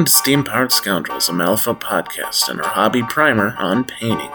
[0.00, 4.30] Welcome to Steam Powered Scoundrels, a Malifaux podcast and our hobby primer on painting.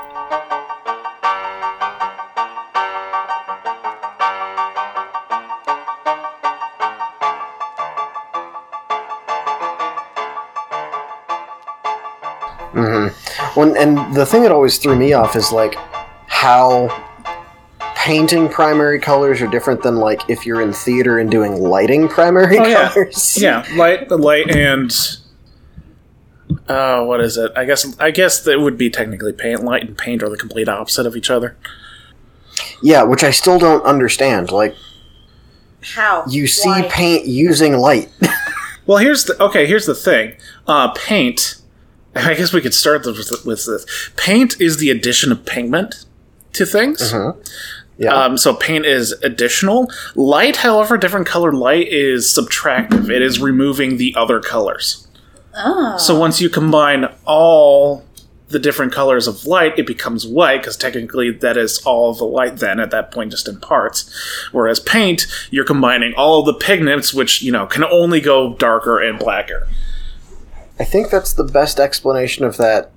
[12.76, 13.59] Mm-hmm.
[13.59, 15.73] When, and the thing that always threw me off is like
[16.28, 16.90] how
[17.95, 22.59] painting primary colors are different than like if you're in theater and doing lighting primary
[22.59, 22.90] Oh, yeah.
[22.94, 23.42] colors.
[23.42, 24.92] Yeah, light, the light, and
[26.76, 27.52] uh, what is it?
[27.56, 29.64] I guess I guess that would be technically paint.
[29.64, 31.56] Light and paint are the complete opposite of each other.
[32.82, 34.52] Yeah, which I still don't understand.
[34.52, 34.76] Like
[35.82, 36.26] How?
[36.28, 36.88] you see Why?
[36.90, 38.09] paint using light.
[38.88, 39.66] Well, here's the okay.
[39.66, 40.36] Here's the thing.
[40.67, 41.56] Uh, paint.
[42.16, 44.12] I guess we could start with, with this.
[44.16, 46.06] Paint is the addition of pigment
[46.54, 47.12] to things.
[47.98, 48.14] yeah.
[48.14, 49.89] Um, so paint is additional.
[50.14, 53.10] Light, however, different colored light is subtractive.
[53.10, 55.05] It is removing the other colors.
[55.56, 55.98] Oh.
[55.98, 58.03] So once you combine all
[58.50, 62.25] the different colors of light, it becomes white because technically that is all of the
[62.25, 62.58] light.
[62.58, 64.09] Then at that point, just in parts.
[64.52, 69.00] Whereas paint, you're combining all of the pigments, which you know can only go darker
[69.02, 69.67] and blacker.
[70.80, 72.92] I think that's the best explanation of that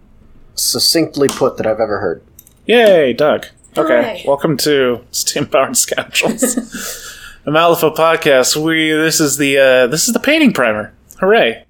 [0.55, 2.23] succinctly put that I've ever heard.
[2.67, 3.47] Yay, Doug.
[3.77, 4.25] Okay, Hooray.
[4.27, 6.43] welcome to Steam Powered Scoundrels,
[7.47, 8.57] a Malifaux podcast.
[8.57, 10.93] We this is the uh, this is the painting primer.
[11.21, 11.65] Hooray!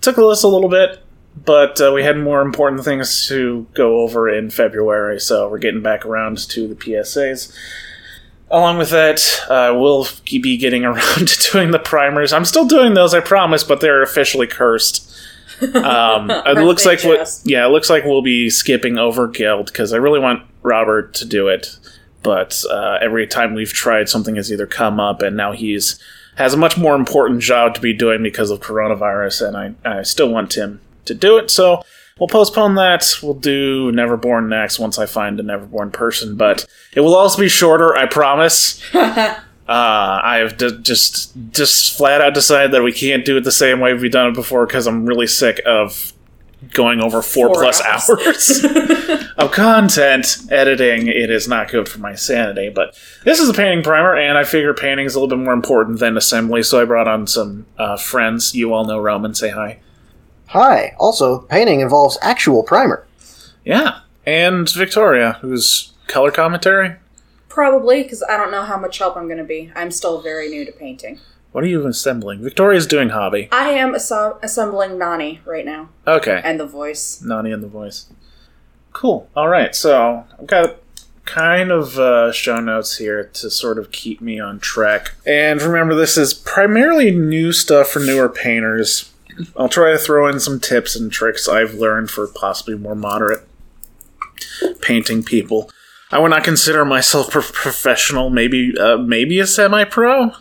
[0.00, 1.00] Took us a little bit,
[1.44, 5.82] but uh, we had more important things to go over in February, so we're getting
[5.82, 7.52] back around to the PSAs.
[8.48, 12.32] Along with that, uh, we'll be getting around to doing the primers.
[12.32, 15.10] I'm still doing those, I promise, but they're officially cursed.
[15.74, 19.92] Um, it looks like we- yeah, it looks like we'll be skipping over Guild because
[19.92, 21.76] I really want Robert to do it,
[22.22, 25.98] but uh, every time we've tried, something has either come up, and now he's
[26.36, 30.02] has a much more important job to be doing because of coronavirus, and I, I
[30.02, 31.50] still want him to do it.
[31.50, 31.82] So
[32.18, 33.16] we'll postpone that.
[33.22, 37.48] We'll do Neverborn next once I find a Neverborn person, but it will also be
[37.48, 37.94] shorter.
[37.96, 38.80] I promise.
[39.68, 43.80] Uh, I've d- just just flat out decided that we can't do it the same
[43.80, 46.12] way we've done it before because I'm really sick of
[46.72, 48.08] going over four, Four plus hours.
[48.64, 51.06] hours of content editing.
[51.06, 52.70] It is not good for my sanity.
[52.70, 55.52] But this is a painting primer, and I figure painting is a little bit more
[55.54, 58.54] important than assembly, so I brought on some uh, friends.
[58.54, 59.34] You all know Roman.
[59.34, 59.80] Say hi.
[60.46, 60.94] Hi.
[60.98, 63.06] Also, painting involves actual primer.
[63.64, 66.96] Yeah, and Victoria, who's color commentary.
[67.48, 69.72] Probably, because I don't know how much help I'm going to be.
[69.74, 71.18] I'm still very new to painting.
[71.56, 72.42] What are you assembling?
[72.42, 73.48] Victoria's doing hobby.
[73.50, 76.38] I am assembling Nani right now, Okay.
[76.44, 77.22] and the voice.
[77.22, 78.12] Nani and the voice.
[78.92, 79.30] Cool.
[79.34, 79.74] All right.
[79.74, 80.76] So I've got
[81.24, 85.14] kind of uh, show notes here to sort of keep me on track.
[85.26, 89.10] And remember, this is primarily new stuff for newer painters.
[89.56, 93.48] I'll try to throw in some tips and tricks I've learned for possibly more moderate
[94.82, 95.70] painting people.
[96.12, 98.28] I would not consider myself pro- professional.
[98.28, 100.32] Maybe, uh, maybe a semi-pro.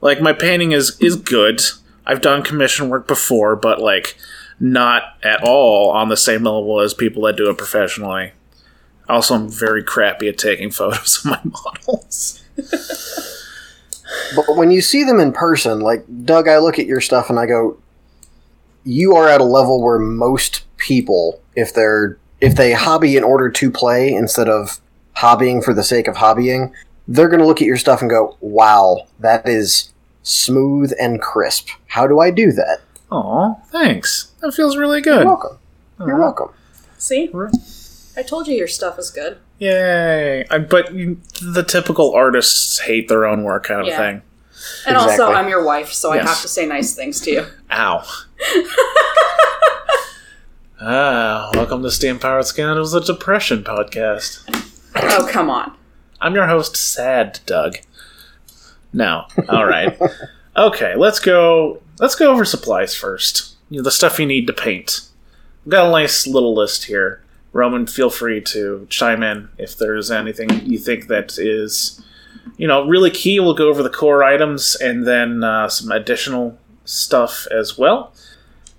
[0.00, 1.60] Like my painting is is good.
[2.06, 4.16] I've done commission work before, but like
[4.60, 8.32] not at all on the same level as people that do it professionally.
[9.08, 12.42] Also, I'm very crappy at taking photos of my models.
[14.34, 17.38] But when you see them in person, like Doug, I look at your stuff and
[17.38, 17.76] I go,
[18.84, 23.48] "You are at a level where most people, if they're if they hobby in order
[23.50, 24.80] to play instead of
[25.16, 26.72] hobbying for the sake of hobbying,
[27.08, 31.68] they're going to look at your stuff and go, "Wow, that is smooth and crisp.
[31.88, 32.80] How do I do that?"
[33.10, 34.32] Aw, thanks.
[34.40, 35.18] That feels really good.
[35.18, 35.58] You're welcome.
[36.00, 36.48] You're welcome.
[36.98, 37.30] See?
[38.16, 39.38] I told you your stuff is good.
[39.58, 40.44] Yay!
[40.50, 43.96] I, but you, the typical artists hate their own work kind of Yeah.
[43.98, 44.22] thing.
[44.86, 47.46] And also, I'm your wife, so I have to say nice things to you.
[47.70, 48.02] Ow.
[50.80, 54.42] ah, welcome to Steam Powered Scandals, a depression podcast.
[54.96, 55.76] Oh, come on.
[56.20, 57.78] I'm your host, Sad Doug.
[58.92, 59.98] No, all right.
[60.56, 61.82] okay, let's go.
[61.98, 63.54] Let's go over supplies first.
[63.70, 65.08] You know, the stuff you need to paint.
[65.64, 67.22] I've got a nice little list here.
[67.52, 72.04] Roman, feel free to chime in if there's anything you think that is,
[72.58, 73.40] you know, really key.
[73.40, 78.12] We'll go over the core items and then uh, some additional stuff as well.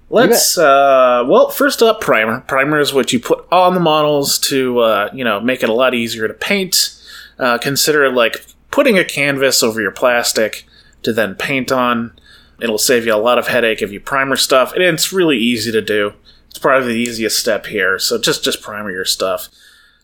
[0.09, 2.41] Let's uh, well, first up, primer.
[2.41, 5.73] Primer is what you put on the models to uh, you know make it a
[5.73, 6.96] lot easier to paint.
[7.39, 10.65] Uh, consider like putting a canvas over your plastic
[11.03, 12.17] to then paint on.
[12.59, 15.71] It'll save you a lot of headache if you primer stuff, and it's really easy
[15.71, 16.13] to do.
[16.49, 17.99] It's probably the easiest step here.
[17.99, 19.49] So just just primer your stuff.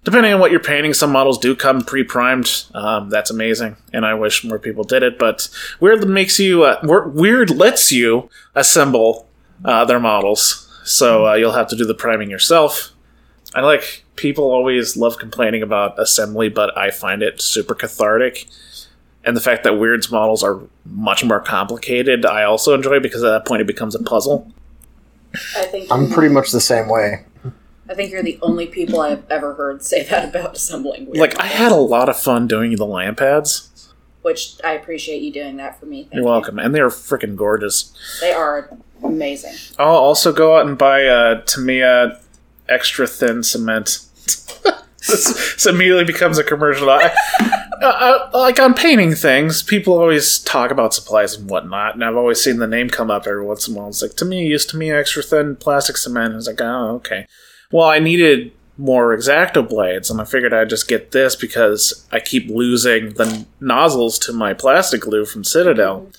[0.03, 2.65] Depending on what you're painting, some models do come pre-primed.
[2.73, 5.17] Um, that's amazing, and I wish more people did it.
[5.17, 5.49] But
[5.79, 9.27] Wyrd makes you uh, Wyrd lets you assemble
[9.65, 10.69] uh, their models.
[10.83, 12.92] So uh, you'll have to do the priming yourself.
[13.55, 18.47] I like people always love complaining about assembly, but I find it super cathartic.
[19.25, 23.29] And the fact that Wyrd's models are much more complicated, I also enjoy because at
[23.29, 24.51] that point it becomes a puzzle.
[25.57, 27.25] I think I'm pretty much the same way.
[27.89, 31.05] I think you're the only people I've ever heard say that about assembling.
[31.05, 33.91] Weird Like I had a lot of fun doing the Lampads.
[34.21, 36.03] which I appreciate you doing that for me.
[36.03, 36.29] Thank You're you.
[36.29, 37.93] welcome, and they're freaking gorgeous.
[38.21, 38.69] They are
[39.03, 39.53] amazing.
[39.77, 42.19] I'll also go out and buy uh, Tamiya
[42.69, 43.99] extra thin cement.
[45.07, 46.89] this, immediately becomes a commercial.
[46.89, 47.13] I,
[47.81, 52.15] uh, uh, like on painting things, people always talk about supplies and whatnot, and I've
[52.15, 53.89] always seen the name come up every once in a while.
[53.89, 56.33] It's like to me, used to me extra thin plastic cement.
[56.33, 57.27] I was like, oh, okay.
[57.71, 62.19] Well, I needed more exacto blades, and I figured I'd just get this because I
[62.19, 66.09] keep losing the nozzles to my plastic glue from Citadel.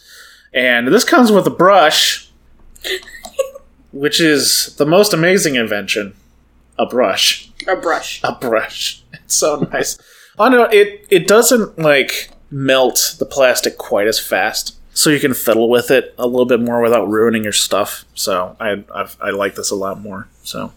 [0.52, 2.31] And this comes with a brush,
[3.93, 6.14] which is the most amazing invention.
[6.79, 7.50] A brush.
[7.67, 8.21] A brush.
[8.25, 9.00] A brush.
[9.25, 9.97] It's so nice.
[10.38, 14.76] I know it it doesn't like melt the plastic quite as fast.
[14.93, 18.05] So you can fiddle with it a little bit more without ruining your stuff.
[18.15, 20.29] So I I've, I like this a lot more.
[20.43, 20.73] So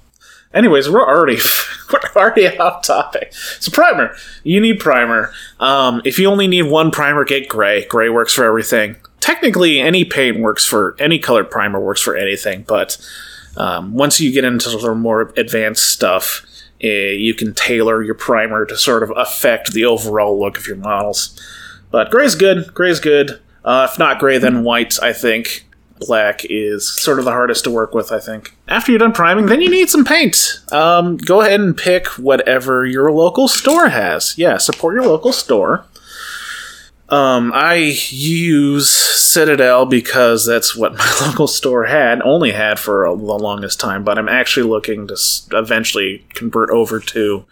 [0.54, 1.38] anyways, we're already
[1.92, 3.34] we're already off topic.
[3.34, 5.34] So primer, you need primer.
[5.60, 7.86] Um, if you only need one primer, get gray.
[7.86, 8.96] Gray works for everything.
[9.20, 12.64] Technically, any paint works for any colored primer works for anything.
[12.68, 12.98] But
[13.58, 16.46] um, once you get into sort of more advanced stuff,
[16.82, 20.78] eh, you can tailor your primer to sort of affect the overall look of your
[20.78, 21.40] models.
[21.92, 22.74] But gray's good.
[22.74, 23.40] Gray's good.
[23.64, 25.02] Uh, if not gray, then white.
[25.02, 25.66] I think
[26.00, 28.12] black is sort of the hardest to work with.
[28.12, 28.56] I think.
[28.68, 30.60] After you're done priming, then you need some paint.
[30.72, 34.38] Um, go ahead and pick whatever your local store has.
[34.38, 35.86] Yeah, support your local store.
[37.10, 37.76] Um, I
[38.10, 43.80] use Citadel because that's what my local store had, only had for a, the longest
[43.80, 44.04] time.
[44.04, 47.46] But I'm actually looking to s- eventually convert over to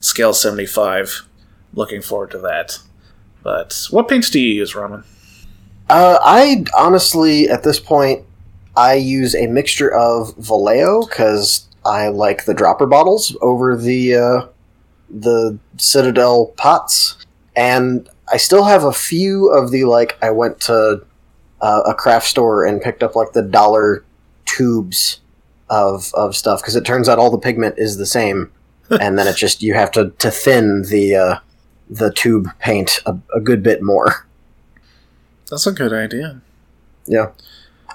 [0.00, 1.26] Scale 75.
[1.74, 2.78] Looking forward to that.
[3.42, 5.04] But what paints do you use, Roman?
[5.88, 8.24] Uh, I honestly, at this point,
[8.76, 14.46] I use a mixture of Vallejo because I like the dropper bottles over the uh,
[15.08, 17.24] the Citadel pots,
[17.56, 20.18] and I still have a few of the like.
[20.22, 21.04] I went to
[21.60, 24.04] uh, a craft store and picked up like the dollar
[24.44, 25.20] tubes
[25.70, 28.50] of of stuff because it turns out all the pigment is the same,
[28.90, 31.38] and then it just you have to to thin the uh,
[31.88, 34.26] the tube paint a, a good bit more.
[35.50, 36.40] That's a good idea.
[37.06, 37.30] Yeah.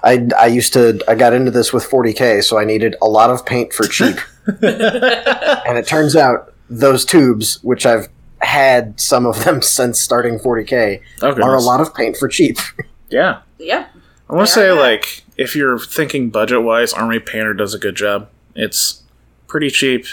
[0.02, 3.30] I, I used to I got into this with 40k, so I needed a lot
[3.30, 4.18] of paint for cheap.
[4.46, 8.08] and it turns out those tubes, which I've
[8.44, 12.58] had some of them since starting 40k, Oh, are a lot of paint for cheap.
[13.10, 13.42] Yeah.
[13.58, 13.86] Yeah.
[14.28, 17.94] I want to say, like, if you're thinking budget wise, Army Painter does a good
[17.94, 18.28] job.
[18.56, 19.02] It's
[19.46, 20.06] pretty cheap,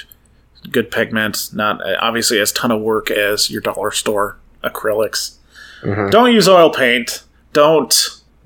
[0.70, 5.36] good pigment, not obviously as ton of work as your dollar store acrylics.
[5.82, 6.12] Mhm.
[6.12, 7.24] Don't use oil paint.
[7.54, 7.92] Don't.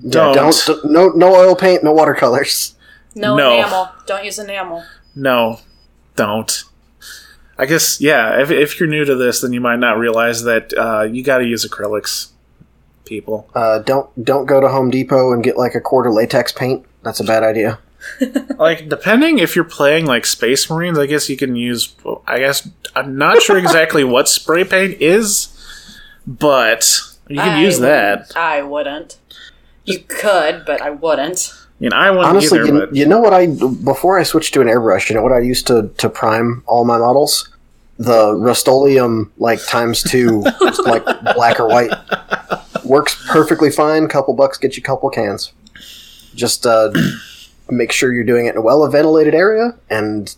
[0.07, 0.35] Don't.
[0.35, 2.75] don't d- no no oil paint, no watercolors.
[3.15, 3.51] No, No.
[3.53, 3.89] enamel.
[4.05, 4.85] Don't use enamel.
[5.15, 5.59] No.
[6.15, 6.63] Don't.
[7.57, 10.73] I guess, yeah, if, if you're new to this, then you might not realize that
[10.77, 12.31] uh, you got to use acrylics,
[13.05, 13.49] people.
[13.55, 16.85] Uh, don't don't go to Home Depot and get like a quarter latex paint.
[17.03, 17.79] That's a bad idea.
[18.57, 21.95] like depending if you're playing like space marines i guess you can use
[22.27, 25.47] i guess i'm not sure exactly what spray paint is
[26.27, 28.37] but you can I use that wouldn't.
[28.37, 29.17] I wouldn't.
[29.85, 31.53] You could, but I wouldn't.
[31.79, 34.53] I mean i wouldn't Honestly, either you, but you know what I before I switched
[34.55, 37.49] to an airbrush, you know what I used to to prime all my models?
[37.97, 40.41] The Rust-Oleum like times two,
[40.85, 41.91] like black or white,
[42.83, 44.07] works perfectly fine.
[44.09, 45.53] Couple bucks get you a couple cans.
[46.33, 46.91] Just uh,
[47.69, 50.35] make sure you're doing it in a well ventilated area and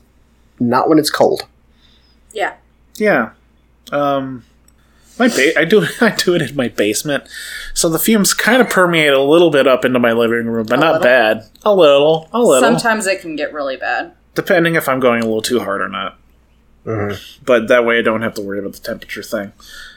[0.60, 1.48] not when it's cold.
[2.32, 2.56] Yeah.
[2.98, 3.32] yeah
[3.92, 4.44] um
[5.20, 7.26] my ba- I do I do it in my basement,
[7.74, 10.78] so the fumes kind of permeate a little bit up into my living room, but
[10.78, 11.04] A not little?
[11.04, 11.44] bad.
[11.64, 14.14] A little, a little, Sometimes it can get really bad.
[14.36, 16.18] depending if I'm going a little too hard or not.
[16.86, 17.44] Mm-hmm.
[17.44, 19.52] but that way I don't have to worry about the temperature thing.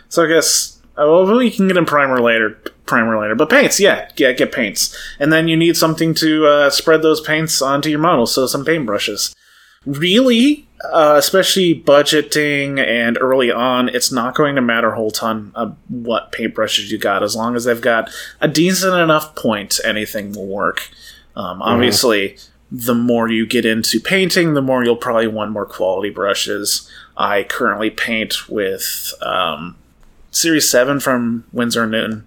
[0.09, 2.59] So I guess oh, well, we can get in primer later.
[2.85, 6.71] Primer later, but paints, yeah, yeah, get paints, and then you need something to uh,
[6.71, 8.27] spread those paints onto your model.
[8.27, 9.33] So some paintbrushes.
[9.87, 15.53] Really, uh, especially budgeting and early on, it's not going to matter a whole ton
[15.55, 18.11] of what paintbrushes you got, as long as they've got
[18.41, 19.79] a decent enough point.
[19.85, 20.89] Anything will work.
[21.37, 22.37] Um, obviously,
[22.71, 26.91] the more you get into painting, the more you'll probably want more quality brushes.
[27.17, 29.77] I currently paint with um,
[30.31, 32.27] Series 7 from Winsor and Newton.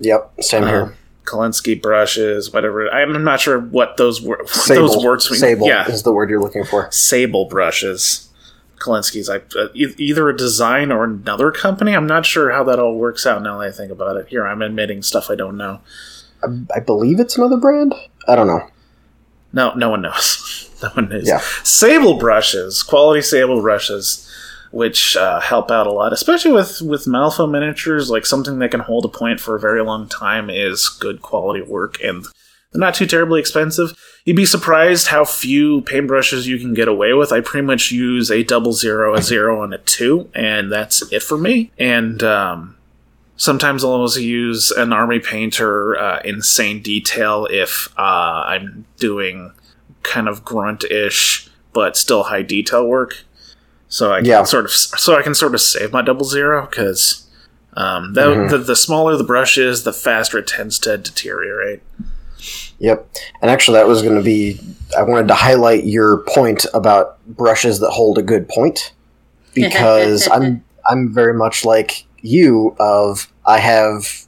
[0.00, 0.96] Yep, same Uh, here.
[1.30, 2.88] Kolinsky brushes, whatever.
[2.88, 4.88] I'm not sure what those what Sable.
[4.88, 5.40] those words mean.
[5.40, 6.90] Sable Yeah, is the word you're looking for.
[6.90, 8.28] Sable brushes.
[8.80, 11.94] Kolinsky's like uh, e- either a design or another company.
[11.94, 14.28] I'm not sure how that all works out now that I think about it.
[14.28, 15.80] Here, I'm admitting stuff I don't know.
[16.42, 16.46] I,
[16.76, 17.94] I believe it's another brand.
[18.26, 18.66] I don't know.
[19.52, 20.70] No, no one knows.
[20.82, 21.26] no one knows.
[21.28, 21.40] Yeah.
[21.62, 24.26] Sable brushes, quality sable brushes,
[24.70, 28.10] which uh, help out a lot, especially with with Malifaux miniatures.
[28.10, 31.62] Like something that can hold a point for a very long time is good quality
[31.62, 32.24] work, and
[32.72, 33.92] they're not too terribly expensive.
[34.24, 37.32] You'd be surprised how few paintbrushes you can get away with.
[37.32, 41.22] I pretty much use a double zero, a zero, and a two, and that's it
[41.22, 41.70] for me.
[41.78, 42.76] And um,
[43.40, 49.52] Sometimes I'll also use an army painter uh, insane detail if uh, I'm doing
[50.02, 53.24] kind of grunt-ish but still high detail work.
[53.90, 54.44] So I can Yeah.
[54.44, 57.24] sort of so I can sort of save my double zero because
[57.74, 58.50] um, the, Mhm.
[58.50, 61.82] the the smaller the brush is, the faster it tends to deteriorate.
[62.78, 63.06] Yep.
[63.42, 64.58] And actually, that was going to be.
[64.96, 68.92] I wanted to highlight your point about brushes that hold a good point
[69.54, 72.74] because I'm I'm very much like you.
[72.80, 74.26] Of I have,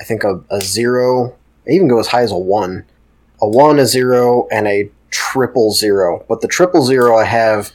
[0.00, 1.34] I think a, a zero.
[1.66, 2.84] I even go as high as a one,
[3.40, 6.24] a one, a zero, and a triple zero.
[6.28, 7.72] But the triple zero I have,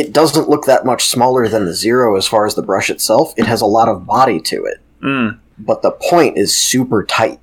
[0.00, 3.32] it doesn't look that much smaller than the zero as far as the brush itself.
[3.36, 7.38] It has a lot of body to it, Mm, but the point is super tight.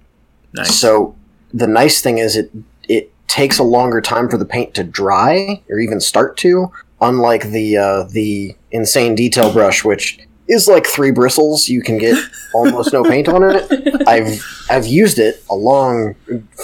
[0.53, 0.75] nice.
[0.79, 1.15] So
[1.53, 2.51] the nice thing is it
[2.87, 7.43] it takes a longer time for the paint to dry or even start to, unlike
[7.51, 10.19] the uh, the insane detail brush, which
[10.49, 11.69] is like three bristles.
[11.69, 12.17] You can get
[12.53, 13.63] almost no paint on it.
[14.07, 16.15] I've I've used it a long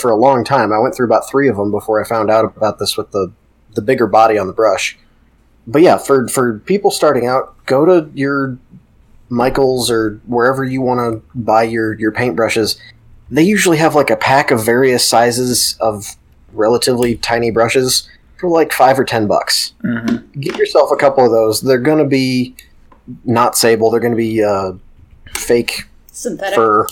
[0.02, 0.72] for a long time.
[0.74, 3.32] I went through about three of them before I found out about this with the
[3.76, 4.98] the bigger body on the brush.
[5.72, 8.58] But yeah, for for people starting out, go to your
[9.30, 12.80] Michaels or wherever you want to buy your your paintbrushes
[13.32, 16.16] they usually have like a pack of various sizes of
[16.52, 18.10] relatively tiny brushes
[18.40, 19.74] for like five or ten bucks.
[19.82, 21.62] hmm Get yourself a couple of those.
[21.62, 22.56] They're going to be
[23.24, 23.92] not sable.
[23.92, 24.74] They're going to be uh,
[25.34, 26.56] fake Synthetic.
[26.56, 26.88] fur,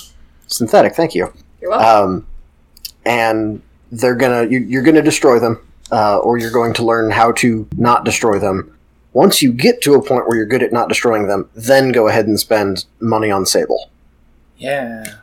[0.45, 0.93] synthetic.
[0.93, 1.33] Thank you.
[1.59, 2.09] You're welcome.
[2.11, 2.27] Um,
[3.05, 7.31] and they're gonna you, you're gonna destroy them, uh, or you're going to learn how
[7.33, 8.73] to not destroy them.
[9.13, 12.07] Once you get to a point where you're good at not destroying them, then go
[12.07, 13.89] ahead and spend money on sable.
[14.57, 15.15] Yeah.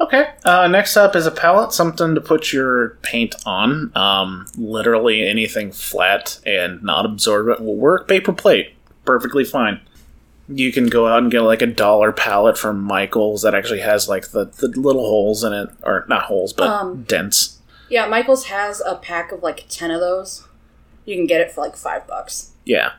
[0.00, 0.30] Okay.
[0.44, 3.92] Uh, next up is a palette, something to put your paint on.
[3.96, 8.08] Um, literally anything flat and not absorbent will work.
[8.08, 9.80] Paper plate, perfectly fine.
[10.48, 14.08] You can go out and get like a dollar palette from Michaels that actually has
[14.08, 17.58] like the, the little holes in it, or not holes, but Um, dents.
[17.92, 20.48] Yeah, Michaels has a pack of like ten of those.
[21.04, 22.52] You can get it for like five bucks.
[22.64, 22.92] Yeah.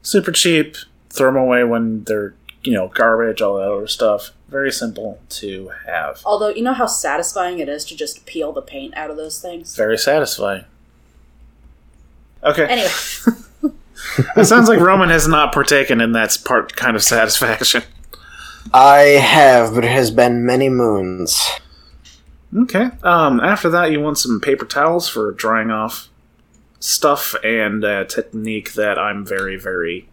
[0.00, 0.76] Super cheap.
[1.10, 4.30] Throw them away when they're, you know, garbage, all that other stuff.
[4.48, 6.22] Very simple to have.
[6.24, 9.40] Although you know how satisfying it is to just peel the paint out of those
[9.40, 9.74] things.
[9.74, 10.66] Very satisfying.
[12.44, 12.66] Okay.
[12.66, 12.90] Anyway,
[14.36, 17.82] It sounds like Roman has not partaken in that part kind of satisfaction.
[18.72, 21.40] I have, but it has been many moons.
[22.56, 22.90] Okay.
[23.02, 26.08] Um, after that, you want some paper towels for drying off
[26.80, 30.08] stuff and a technique that I'm very, very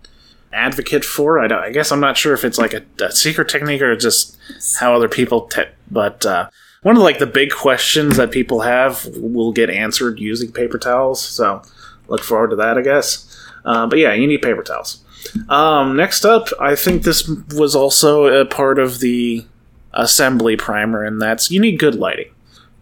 [0.54, 1.40] advocate for.
[1.40, 4.38] I, I guess I'm not sure if it's like a, a secret technique or just
[4.80, 5.42] how other people.
[5.48, 6.50] Te- but uh,
[6.82, 11.22] one of like the big questions that people have will get answered using paper towels.
[11.22, 11.62] So
[12.08, 13.26] look forward to that, I guess.
[13.66, 15.04] Uh, but yeah, you need paper towels.
[15.50, 19.46] Um, next up, I think this was also a part of the
[19.94, 22.32] assembly primer, and that's you need good lighting.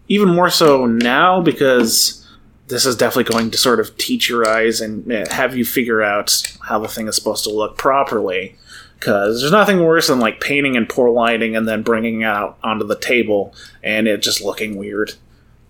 [0.08, 2.26] Even more so now because
[2.68, 6.02] this is definitely going to sort of teach your eyes and eh, have you figure
[6.02, 8.56] out how the thing is supposed to look properly.
[8.98, 12.58] Because there's nothing worse than like painting in poor lighting and then bringing it out
[12.64, 15.14] onto the table and it just looking weird.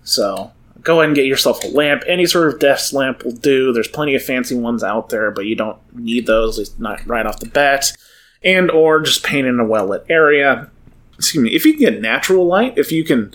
[0.03, 0.51] So
[0.83, 2.05] go ahead and get yourself a lamp.
[2.07, 3.73] Any sort of desk lamp will do.
[3.73, 7.07] There's plenty of fancy ones out there, but you don't need those, at least not
[7.07, 7.93] right off the bat.
[8.43, 10.71] And or just paint in a well lit area.
[11.19, 11.51] Excuse me.
[11.55, 13.35] If you can get natural light, if you can,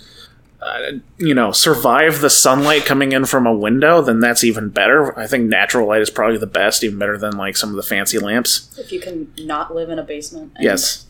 [0.62, 5.16] uh, you know, survive the sunlight coming in from a window, then that's even better.
[5.18, 7.82] I think natural light is probably the best, even better than like some of the
[7.82, 8.74] fancy lamps.
[8.78, 10.52] if you can not live in a basement.
[10.56, 11.04] and- Yes.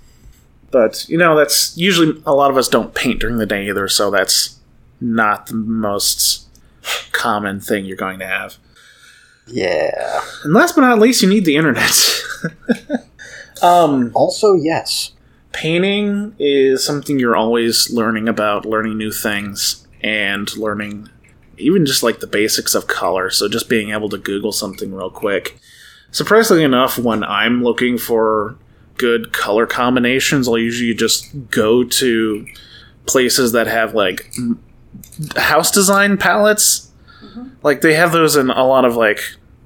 [0.72, 3.86] But, you know, that's usually a lot of us don't paint during the day either,
[3.86, 4.58] so that's
[5.00, 6.46] not the most
[7.12, 8.56] common thing you're going to have.
[9.46, 10.20] Yeah.
[10.42, 11.92] And last but not least, you need the internet.
[13.62, 15.12] um, Also, yes.
[15.54, 21.08] Painting is something you're always learning about, learning new things, and learning
[21.56, 23.30] even just like the basics of color.
[23.30, 25.56] So just being able to Google something real quick.
[26.10, 28.56] Surprisingly enough, when I'm looking for
[28.98, 32.46] good color combinations, I'll usually just go to
[33.06, 34.32] places that have like
[35.36, 36.90] house design palettes.
[37.22, 37.48] Mm-hmm.
[37.62, 39.20] Like they have those in a lot of like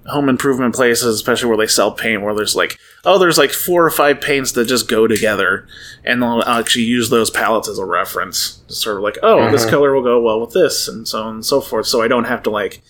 [0.08, 3.84] home improvement places, especially where they sell paint, where there's like, oh, there's like four
[3.84, 5.66] or five paints that just go together,
[6.04, 8.62] and they'll actually use those palettes as a reference.
[8.68, 11.46] Sort of like, oh, this color will go well with this, and so on and
[11.46, 11.86] so forth.
[11.86, 12.82] So I don't have to like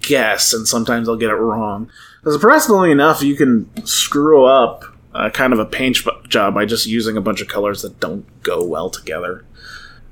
[0.00, 1.90] guess, and sometimes I'll get it wrong.
[2.20, 4.84] Because surprisingly enough, you can screw up
[5.14, 5.98] uh, kind of a paint
[6.28, 9.44] job by just using a bunch of colors that don't go well together.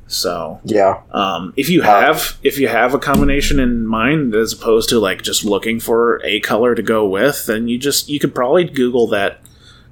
[0.09, 0.99] So Yeah.
[1.13, 5.01] um, if you Uh, have if you have a combination in mind as opposed to
[5.01, 8.65] like just looking for a color to go with, then you just you could probably
[8.65, 9.41] Google that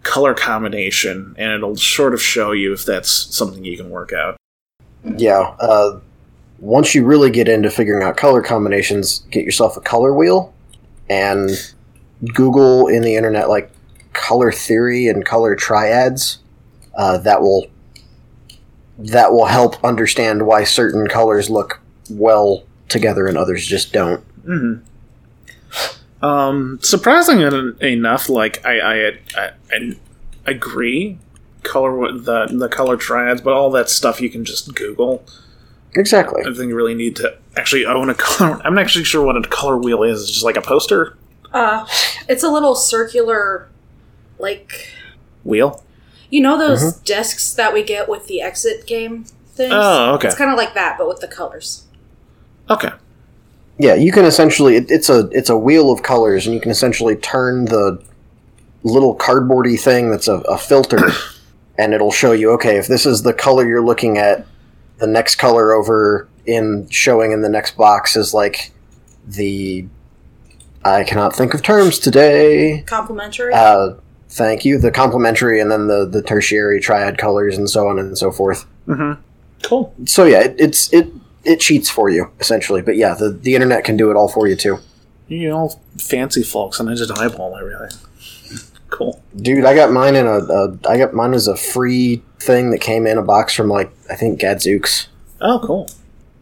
[0.05, 4.37] color combination and it'll sort of show you if that's something you can work out.
[5.17, 5.55] Yeah.
[5.59, 5.99] Uh,
[6.61, 10.53] once you really get into figuring out color combinations, get yourself a color wheel
[11.11, 11.51] and
[12.35, 13.71] Google in the internet like
[14.13, 16.39] color theory and color triads.
[16.97, 17.67] Uh, that will
[18.99, 24.21] that will help understand why certain colors look well together and others just don't.
[24.45, 24.75] hmm
[26.23, 29.97] Um, surprising en- enough, like I I, I, I
[30.47, 31.19] agree,
[31.63, 35.25] color with the the color triads, but all that stuff you can just Google.
[35.97, 36.41] Exactly.
[36.43, 38.61] I think you really need to actually own a color.
[38.65, 40.23] I'm not actually sure what a color wheel is.
[40.23, 41.17] It's just like a poster
[41.53, 41.87] Uh,
[42.29, 43.69] it's a little circular,
[44.39, 44.91] like
[45.45, 45.85] wheel.
[46.31, 49.73] You know those discs that we get with the exit game things.
[49.75, 50.29] Oh, okay.
[50.29, 51.85] It's kind of like that, but with the colors.
[52.69, 52.91] Okay.
[53.79, 56.71] Yeah, you can essentially it, it's a it's a wheel of colors, and you can
[56.71, 58.03] essentially turn the
[58.83, 61.11] little cardboardy thing that's a, a filter,
[61.79, 64.47] and it'll show you okay if this is the color you're looking at,
[64.99, 68.71] the next color over in showing in the next box is like
[69.27, 69.87] the
[70.85, 72.83] I cannot think of terms today.
[72.87, 73.53] Complementary.
[73.53, 73.95] Uh,
[74.35, 74.79] thank you.
[74.79, 78.67] The complementary, and then the the tertiary triad colors, and so on and so forth.
[78.87, 79.21] Mm-hmm.
[79.63, 79.95] Cool.
[80.05, 81.09] So yeah, it, it's it
[81.45, 84.47] it cheats for you essentially, but yeah, the the internet can do it all for
[84.47, 84.79] you too.
[85.29, 87.99] You know, fancy folks, and I just eyeball everything.
[88.91, 89.23] Cool.
[89.35, 92.81] Dude, I got mine in a, a I got mine as a free thing that
[92.81, 95.09] came in a box from like I think Gadzooks.
[95.41, 95.91] Oh, cool.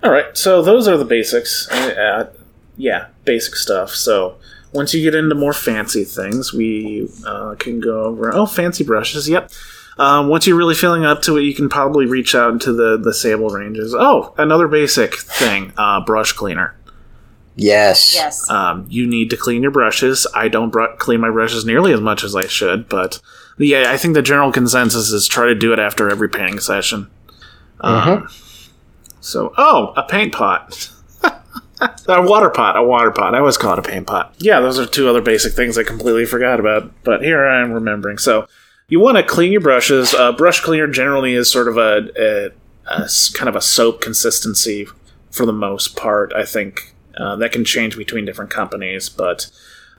[0.02, 1.70] All right, so those are the basics.
[1.70, 2.32] Uh,
[2.76, 3.90] yeah, basic stuff.
[3.90, 4.36] So
[4.72, 8.34] once you get into more fancy things, we uh, can go over.
[8.34, 9.28] Oh, fancy brushes.
[9.28, 9.50] Yep.
[9.98, 12.96] Um, once you're really feeling up to it, you can probably reach out into the
[12.96, 13.94] the sable ranges.
[13.94, 16.74] Oh, another basic thing: uh, brush cleaner.
[17.54, 18.14] Yes.
[18.14, 18.48] yes.
[18.48, 20.26] Um, you need to clean your brushes.
[20.34, 23.20] I don't br- clean my brushes nearly as much as I should, but
[23.58, 27.10] yeah, I think the general consensus is try to do it after every painting session.
[27.80, 28.26] Um,
[29.20, 30.90] So, oh, a paint pot.
[32.08, 33.34] a water pot, a water pot.
[33.34, 34.34] I always call it a paint pot.
[34.38, 37.72] Yeah, those are two other basic things I completely forgot about, but here I am
[37.72, 38.18] remembering.
[38.18, 38.46] So,
[38.88, 40.12] you want to clean your brushes.
[40.12, 42.50] Uh, brush cleaner generally is sort of a
[43.34, 44.86] kind of a soap consistency
[45.30, 46.32] for the most part.
[46.34, 49.50] I think uh, that can change between different companies, but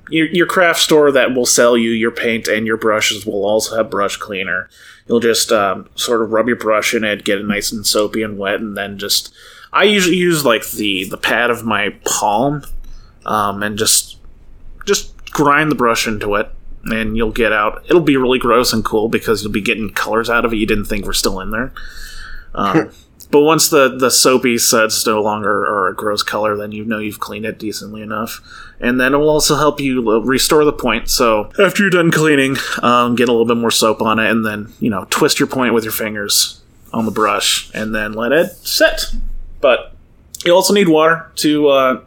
[0.09, 3.75] your, your craft store that will sell you your paint and your brushes will also
[3.77, 4.69] have brush cleaner.
[5.07, 8.21] You'll just um, sort of rub your brush in it, get it nice and soapy
[8.21, 9.33] and wet, and then just.
[9.73, 12.63] I usually use like the the pad of my palm,
[13.25, 14.17] um, and just
[14.85, 16.49] just grind the brush into it,
[16.85, 17.83] and you'll get out.
[17.89, 20.67] It'll be really gross and cool because you'll be getting colors out of it you
[20.67, 21.73] didn't think were still in there.
[22.53, 22.91] Um,
[23.31, 26.99] but once the the soapy suds no longer are a gross color, then you know
[26.99, 28.41] you've cleaned it decently enough,
[28.79, 31.09] and then it will also help you uh, restore the point.
[31.09, 34.45] So after you're done cleaning, um, get a little bit more soap on it, and
[34.45, 36.61] then you know twist your point with your fingers
[36.93, 39.15] on the brush, and then let it sit.
[39.63, 39.95] But
[40.43, 42.01] you also need water to uh,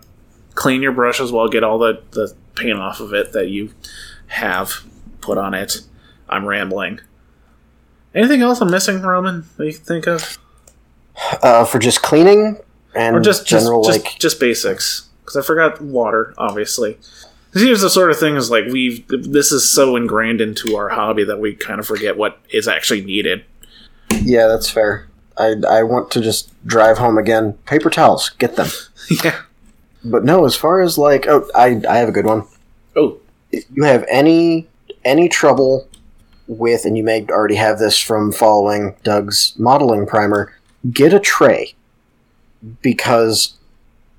[0.54, 3.72] clean your brush as well, get all the, the paint off of it that you
[4.26, 4.84] have
[5.22, 5.80] put on it.
[6.28, 7.00] I'm rambling.
[8.14, 10.38] Anything else I'm missing, Roman, that you can think of?
[11.42, 12.58] Uh, for just cleaning
[12.94, 15.08] and Or just general just, like just, just basics?
[15.22, 16.98] Because I forgot water, obviously.
[17.54, 21.24] Here's the sort of thing is like we've this is so ingrained into our hobby
[21.24, 23.46] that we kind of forget what is actually needed.
[24.12, 25.08] yeah, that's fair.
[25.38, 27.54] I I want to just drive home again.
[27.66, 28.68] Paper towels, get them.
[29.24, 29.40] yeah.
[30.04, 32.44] But no, as far as like oh, I I have a good one.
[32.94, 33.18] Oh,
[33.52, 34.68] if you have any
[35.04, 35.88] any trouble
[36.48, 40.52] with and you may already have this from following Doug's modeling primer,
[40.92, 41.74] get a tray
[42.82, 43.54] because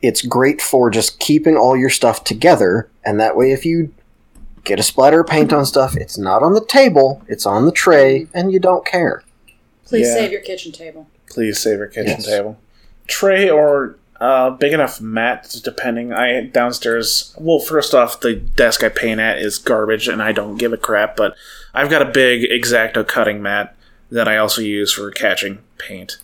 [0.02, 3.94] it's great for just keeping all your stuff together and that way if you
[4.64, 7.72] get a splatter of paint on stuff, it's not on the table, it's on the
[7.72, 9.24] tray and you don't care.
[9.88, 10.14] Please yeah.
[10.14, 11.08] save your kitchen table.
[11.30, 12.26] please save your kitchen Yes.
[12.26, 12.58] table.
[13.08, 16.12] Tray or uh, big enough mat, depending.
[16.12, 17.34] I downstairs.
[17.40, 20.78] Well, first off, the desk I paint at is garbage, and I don't give a
[20.78, 21.16] crap.
[21.16, 21.36] But
[21.74, 23.76] I've got a big exacto cutting mat
[24.12, 26.18] that I also use for catching paint.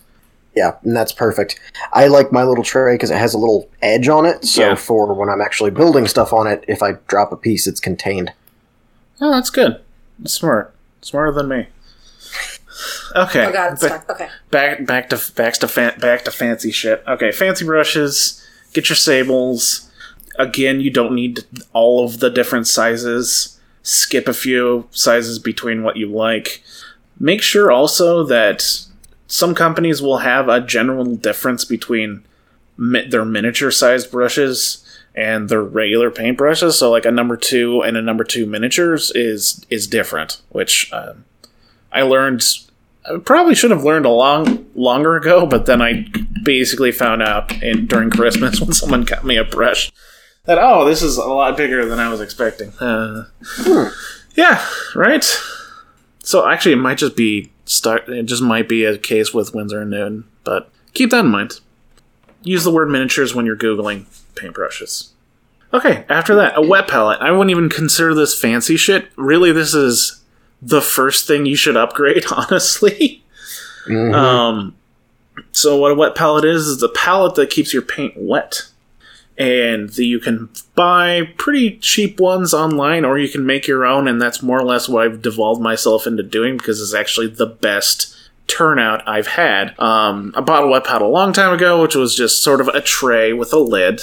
[0.56, 1.58] Yeah, and that's perfect.
[1.92, 4.74] I like my little tray because it has a little edge on it, so Yeah.
[4.74, 8.32] for when I'm actually building stuff on it, if I drop a piece, it's contained.
[9.20, 9.80] Oh, that's good.
[10.18, 10.74] That's smart.
[11.02, 11.66] Smarter than me.
[13.14, 13.46] Okay.
[13.46, 14.10] Oh god, it's ba- stuck.
[14.10, 14.28] Okay.
[14.50, 17.02] back back to back to fan, back to fancy shit.
[17.06, 18.44] Okay, fancy brushes.
[18.72, 19.90] Get your sables.
[20.38, 23.58] Again, you don't need all of the different sizes.
[23.82, 26.62] Skip a few sizes between what you like.
[27.20, 28.86] Make sure also that
[29.28, 32.24] some companies will have a general difference between
[32.76, 34.80] mi- their miniature sized brushes
[35.14, 36.76] and their regular paint brushes.
[36.78, 41.24] So, like a number two and a number two miniatures is is different, which um,
[41.92, 42.42] I learned
[43.06, 46.06] I probably should have learned a long longer ago, but then I
[46.42, 49.92] basically found out in, during Christmas when someone got me a brush
[50.44, 52.72] that oh, this is a lot bigger than I was expecting.
[52.78, 53.26] Uh,
[54.34, 55.24] Yeah, right.
[56.20, 58.08] So actually, it might just be start.
[58.08, 61.60] It just might be a case with Winsor and Newton, but keep that in mind.
[62.42, 65.10] Use the word miniatures when you're googling paintbrushes.
[65.72, 67.20] Okay, after that, a wet palette.
[67.20, 69.08] I wouldn't even consider this fancy shit.
[69.16, 70.22] Really, this is
[70.62, 73.22] the first thing you should upgrade, honestly.
[73.86, 74.14] Mhm.
[74.14, 74.74] Um,
[75.52, 78.62] so what a wet palette is is a palette that keeps your paint wet,
[79.36, 84.06] and the, you can buy pretty cheap ones online, or you can make your own,
[84.08, 87.46] and that's more or less what I've devolved myself into doing because it's actually the
[87.46, 88.14] best
[88.46, 89.78] turnout I've had.
[89.78, 92.68] Um, I bought a wet palette a long time ago, which was just sort of
[92.68, 94.02] a tray with a lid,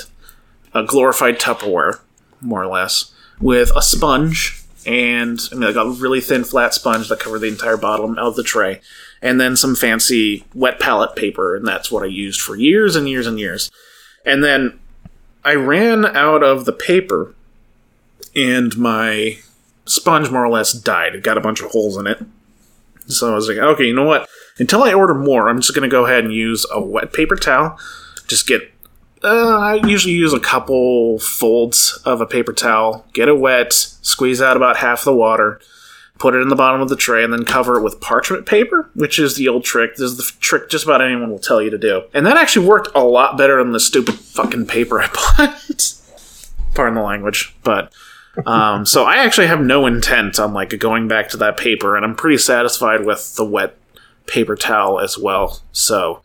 [0.73, 1.99] a glorified Tupperware,
[2.41, 7.09] more or less, with a sponge and I mean like a really thin flat sponge
[7.09, 8.81] that covered the entire bottom of the tray,
[9.21, 13.07] and then some fancy wet palette paper, and that's what I used for years and
[13.07, 13.71] years and years.
[14.25, 14.79] And then
[15.43, 17.33] I ran out of the paper,
[18.35, 19.39] and my
[19.85, 21.15] sponge more or less died.
[21.15, 22.23] It got a bunch of holes in it.
[23.07, 24.29] So I was like, okay, you know what?
[24.57, 27.35] Until I order more, I'm just going to go ahead and use a wet paper
[27.35, 27.77] towel.
[28.27, 28.71] Just get
[29.23, 34.41] uh, I usually use a couple folds of a paper towel, get it wet, squeeze
[34.41, 35.61] out about half the water,
[36.17, 38.89] put it in the bottom of the tray, and then cover it with parchment paper,
[38.95, 39.91] which is the old trick.
[39.91, 42.03] This is the trick just about anyone will tell you to do.
[42.13, 45.07] And that actually worked a lot better than the stupid fucking paper I
[45.37, 45.93] bought.
[46.73, 47.93] Pardon the language, but.
[48.45, 52.05] Um, so I actually have no intent on like going back to that paper, and
[52.05, 53.75] I'm pretty satisfied with the wet
[54.25, 55.59] paper towel as well.
[55.73, 56.23] So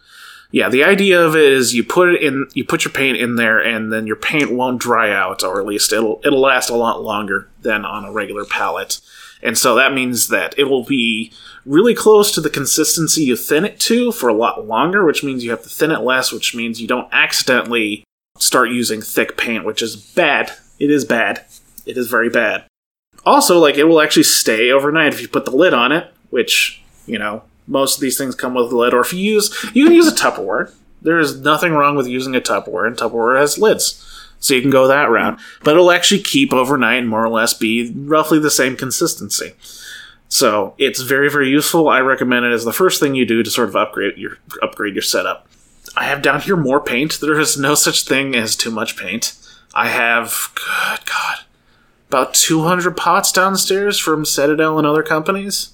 [0.51, 3.37] yeah, the idea of it is you put it in, you put your paint in
[3.37, 6.77] there, and then your paint won't dry out, or at least it'll it'll last a
[6.77, 9.01] lot longer than on a regular palette.
[9.43, 11.33] And so that means that it will be
[11.65, 15.45] really close to the consistency you thin it to for a lot longer, which means
[15.45, 18.05] you have to thin it less, which means you don't accidentally
[18.39, 20.53] start using thick paint, which is bad.
[20.79, 21.45] It is bad.
[21.85, 22.65] It is very bad.
[23.25, 26.83] Also, like it will actually stay overnight if you put the lid on it, which,
[27.07, 29.85] you know, most of these things come with a lid, or if you use you
[29.85, 30.73] can use a Tupperware.
[31.03, 34.03] There is nothing wrong with using a Tupperware, and Tupperware has lids.
[34.39, 35.39] So you can go that route.
[35.63, 39.55] But it'll actually keep overnight and more or less be roughly the same consistency.
[40.29, 41.89] So it's very, very useful.
[41.89, 44.95] I recommend it as the first thing you do to sort of upgrade your upgrade
[44.95, 45.49] your setup.
[45.97, 47.19] I have down here more paint.
[47.21, 49.35] There is no such thing as too much paint.
[49.75, 51.39] I have good God.
[52.09, 55.73] About two hundred pots downstairs from Citadel and other companies.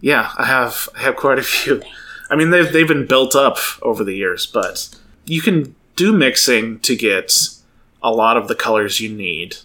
[0.00, 1.82] Yeah, I have I have quite a few.
[2.30, 4.88] I mean they've they've been built up over the years, but
[5.24, 7.48] you can do mixing to get
[8.02, 9.56] a lot of the colors you need.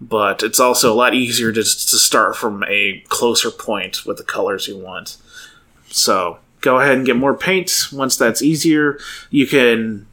[0.00, 4.24] But it's also a lot easier to, to start from a closer point with the
[4.24, 5.16] colors you want.
[5.88, 7.88] So go ahead and get more paint.
[7.92, 8.98] Once that's easier,
[9.30, 10.06] you can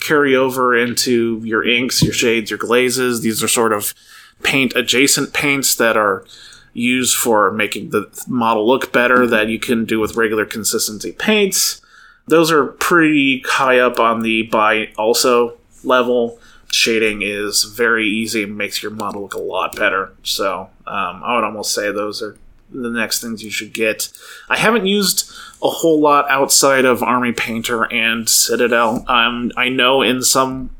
[0.00, 3.20] carry over into your inks, your shades, your glazes.
[3.20, 3.94] These are sort of
[4.42, 6.24] paint adjacent paints that are
[6.72, 11.80] used for making the model look better that you can do with regular consistency paints.
[12.26, 16.38] Those are pretty high up on the buy also level.
[16.72, 20.12] Shading is very easy makes your model look a lot better.
[20.22, 22.36] So um, I would almost say those are
[22.72, 24.08] the next things you should get.
[24.48, 25.28] I haven't used
[25.62, 29.04] a whole lot outside of Army Painter and Citadel.
[29.08, 30.70] Um, I know in some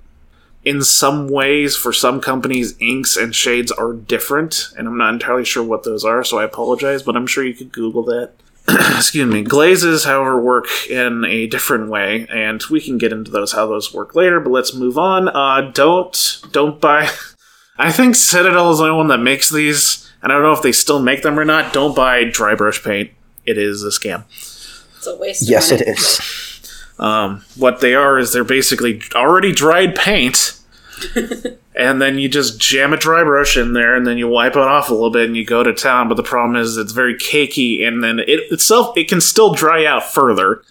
[0.65, 5.45] in some ways for some companies inks and shades are different and i'm not entirely
[5.45, 8.33] sure what those are so i apologize but i'm sure you could google that
[8.69, 13.53] excuse me glazes however work in a different way and we can get into those
[13.53, 17.09] how those work later but let's move on uh, don't don't buy
[17.79, 20.63] i think citadel is the only one that makes these and i don't know if
[20.63, 23.11] they still make them or not don't buy dry brush paint
[23.47, 25.49] it is a scam It's a waste.
[25.49, 25.97] Yes, of it money.
[25.99, 26.50] is.
[27.01, 30.61] Um, what they are is they're basically already dried paint,
[31.75, 34.59] and then you just jam a dry brush in there, and then you wipe it
[34.59, 36.09] off a little bit, and you go to town.
[36.09, 39.87] But the problem is it's very cakey, and then it itself it can still dry
[39.87, 40.63] out further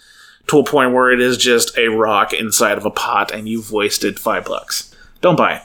[0.50, 3.70] to a point where it is just a rock inside of a pot and you've
[3.70, 4.92] wasted five bucks.
[5.20, 5.62] Don't buy it.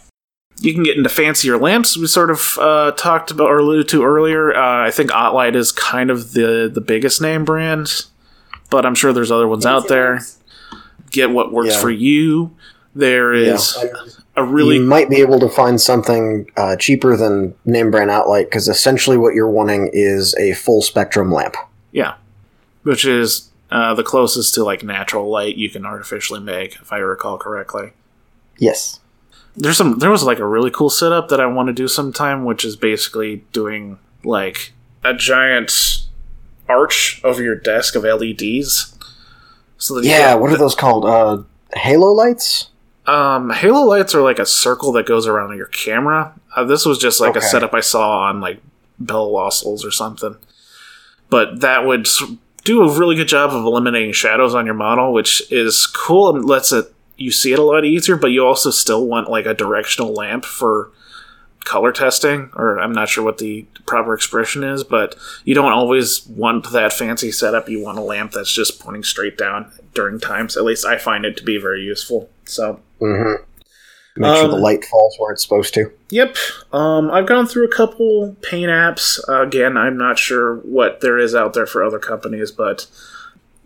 [0.59, 1.97] You can get into fancier lamps.
[1.97, 4.55] We sort of uh, talked about or alluded to earlier.
[4.55, 8.05] Uh, I think OttLite is kind of the the biggest name brand,
[8.69, 10.21] but I'm sure there's other ones out there.
[11.15, 11.81] Get what works Yeah.
[11.81, 12.51] for you.
[12.93, 13.89] There is Yeah.
[14.37, 18.45] a really you might be able to find something uh, cheaper than name brand OttLite
[18.45, 21.55] because essentially what you're wanting is a full spectrum lamp.
[21.91, 22.13] Yeah,
[22.83, 26.97] which is uh, the closest to like natural light you can artificially make, if I
[26.97, 27.91] recall correctly.
[28.57, 28.99] Yes.
[29.57, 29.99] There's some.
[29.99, 32.75] There was like a really cool setup that I want to do sometime, which is
[32.75, 34.73] basically doing like
[35.03, 36.01] a giant
[36.67, 38.94] arch over your desk of LEDs.
[39.77, 40.33] So Yeah.
[40.33, 41.05] get What are those called?
[41.05, 42.69] Uh, halo lights.
[43.07, 46.33] Um, halo lights are like a circle that goes around your camera.
[46.55, 48.59] Uh, this was just like a setup I saw on like
[48.99, 50.35] Bell Wassels or something.
[51.29, 52.07] But that would
[52.63, 56.45] do a really good job of eliminating shadows on your model, which is cool and
[56.45, 58.15] lets it you see it a lot easier.
[58.15, 60.91] But you also still want like a directional lamp for
[61.65, 66.25] color testing, or I'm not sure what the proper expression is, but you don't always
[66.27, 67.67] want that fancy setup.
[67.67, 70.55] You want a lamp that's just pointing straight down during times.
[70.55, 72.29] At least I find it to be very useful.
[72.45, 73.43] So Mm-hmm.
[74.17, 75.91] Make sure the Um, light falls where it's supposed to.
[76.09, 76.37] Yep.
[76.71, 79.19] Um, I've gone through a couple paint apps.
[79.27, 82.87] Uh, again, I'm not sure what there is out there for other companies, but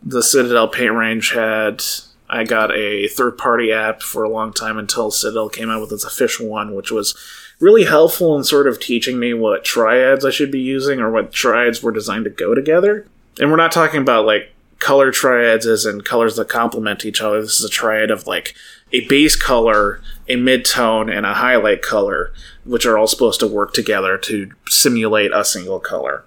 [0.01, 1.83] the Citadel paint range had.
[2.31, 5.91] I got a third party app for a long time until Citadel came out with
[5.91, 7.15] its official one, which was
[7.59, 11.31] really helpful in sort of teaching me what triads I should be using or what
[11.31, 13.05] triads were designed to go together.
[13.39, 17.41] And we're not talking about like color triads as in colors that complement each other.
[17.41, 18.55] This is a triad of like
[18.91, 23.73] a base color, a mid-tone, and a highlight color, which are all supposed to work
[23.73, 26.23] together to simulate a single color.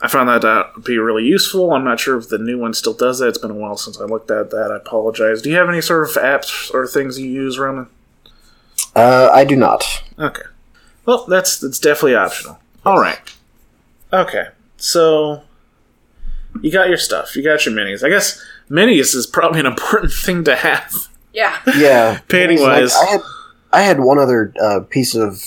[0.00, 1.72] I found that to be really useful.
[1.72, 3.28] I'm not sure if the new one still does that.
[3.28, 4.72] It's been a while since I looked at that.
[4.72, 5.42] I apologize.
[5.42, 7.86] Do you have any sort of apps or things you use, Roman?
[8.94, 9.84] Uh, I do not.
[10.18, 10.42] Okay.
[11.06, 12.58] Well, that's that's definitely optional.
[12.84, 13.18] All right.
[14.12, 14.48] Okay.
[14.76, 15.42] So
[16.60, 17.34] you got your stuff.
[17.34, 18.04] You got your minis.
[18.04, 21.08] I guess minis is probably an important thing to have.
[21.32, 21.58] Yeah.
[21.76, 22.20] Yeah.
[22.28, 22.94] Painting Like, wise.
[22.94, 23.20] I had
[23.72, 25.42] I had one other uh, piece of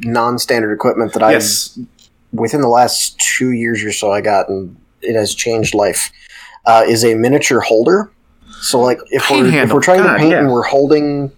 [0.00, 1.78] non-standard equipment that I yes.
[2.32, 6.12] within the last two years or so I got, and it has changed life.
[6.66, 8.12] Uh, is a miniature holder.
[8.60, 10.40] So like if Paint we're if we're trying God, to paint yeah.
[10.40, 11.32] and we're holding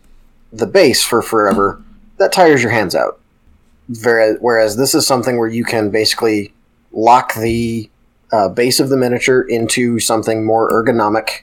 [0.52, 1.82] the base for forever,
[2.18, 3.18] that tires your hands out.
[3.88, 6.52] Whereas, this is something where you can basically
[6.92, 7.90] lock the
[8.32, 11.42] uh, base of the miniature into something more ergonomic,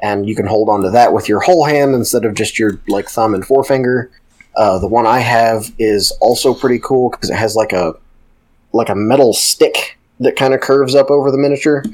[0.00, 3.08] and you can hold onto that with your whole hand instead of just your like
[3.08, 4.10] thumb and forefinger.
[4.56, 7.94] Uh, the one I have is also pretty cool because it has like a
[8.72, 11.84] like a metal stick that kind of curves up over the miniature.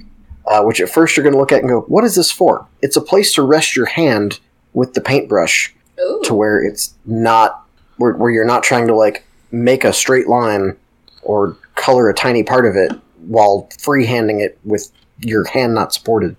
[0.48, 2.68] Uh, which at first you're going to look at and go, "What is this for?"
[2.80, 4.38] It's a place to rest your hand
[4.74, 6.20] with the paintbrush Ooh.
[6.24, 7.64] to where it's not
[7.96, 10.76] where, where you're not trying to like make a straight line
[11.22, 12.92] or color a tiny part of it
[13.26, 16.36] while freehanding it with your hand not supported.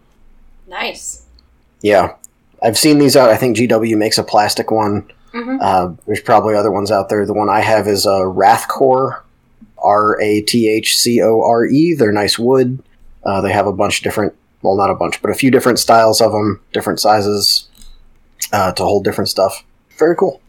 [0.68, 1.24] Nice.
[1.82, 2.14] Yeah,
[2.64, 3.30] I've seen these out.
[3.30, 5.10] I think GW makes a plastic one.
[5.34, 5.60] Mhm.
[5.62, 7.26] Uh, there's probably other ones out there.
[7.26, 9.20] The one I have is a Wrathcore,
[9.78, 11.94] R A T H C O R E.
[11.94, 12.82] They're nice wood.
[13.24, 15.80] Uh, they have a bunch of different, well, not a bunch, but a few different
[15.80, 17.68] styles of them, different sizes
[18.52, 19.64] uh, to hold different stuff.
[19.98, 20.42] Very cool.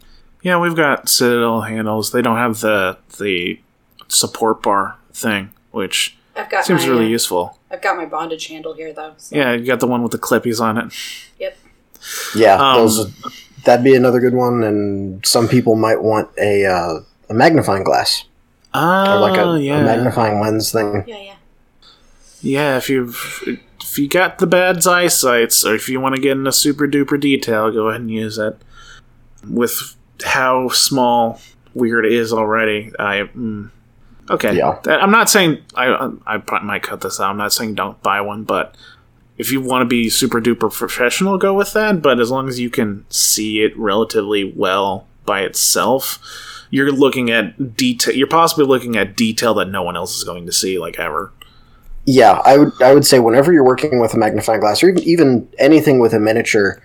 [0.43, 2.13] Yeah, we've got Citadel handles.
[2.13, 3.61] They don't have the the
[4.09, 7.59] support bar thing, which I've got seems my, really uh, useful.
[7.71, 9.15] I've got my bondage handle here though.
[9.19, 9.37] So.
[9.37, 10.93] Yeah, you got the one with the clippies on it.
[11.39, 11.59] Yep.
[12.37, 13.13] Yeah, Um, those
[13.65, 14.63] that'd be another good one.
[14.63, 18.25] And some people might want a uh, a magnifying glass
[18.75, 21.05] Oh, or like a, a magnifying lens thing.
[21.07, 21.35] Yeah, yeah.
[22.41, 22.77] yeah.
[22.77, 23.13] If you
[23.99, 27.19] if you got the bad eyesights, or if you want to get into super duper
[27.19, 28.57] detail, go ahead and use it.
[29.45, 31.41] With how small
[31.75, 33.71] Wyrd is already, I mm,
[34.31, 34.57] okay.
[34.57, 34.79] Yeah.
[34.87, 37.31] I'm not saying I I might cut this out.
[37.31, 38.77] I'm not saying don't buy one, but
[39.37, 42.01] if you want to be super duper professional, go with that.
[42.01, 46.21] But as long as you can see it relatively well by itself,
[46.71, 48.15] you're looking at detail.
[48.15, 51.33] You're possibly looking at detail that no one else is going to see, like ever.
[52.11, 55.03] Yeah, I would I would say whenever you're working with a magnifying glass or even
[55.03, 56.81] even anything with a miniature,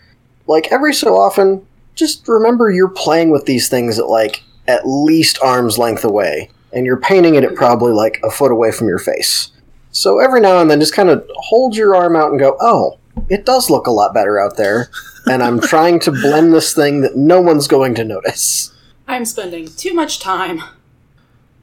[0.47, 5.39] like every so often, just remember you're playing with these things at like at least
[5.41, 8.99] arm's length away, and you're painting it at probably like a foot away from your
[8.99, 9.49] face.
[9.91, 12.99] So every now and then, just kind of hold your arm out and go, "Oh,
[13.29, 14.89] it does look a lot better out there,"
[15.27, 18.73] and I'm trying to blend this thing that no one's going to notice.
[19.07, 20.61] I'm spending too much time.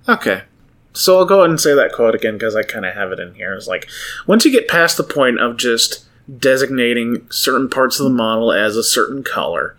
[0.08, 0.44] Okay.
[0.92, 3.20] So I'll go ahead and say that quote again because I kind of have it
[3.20, 3.54] in here.
[3.54, 3.88] It's like,
[4.26, 6.06] once you get past the point of just
[6.38, 9.76] designating certain parts of the model as a certain color.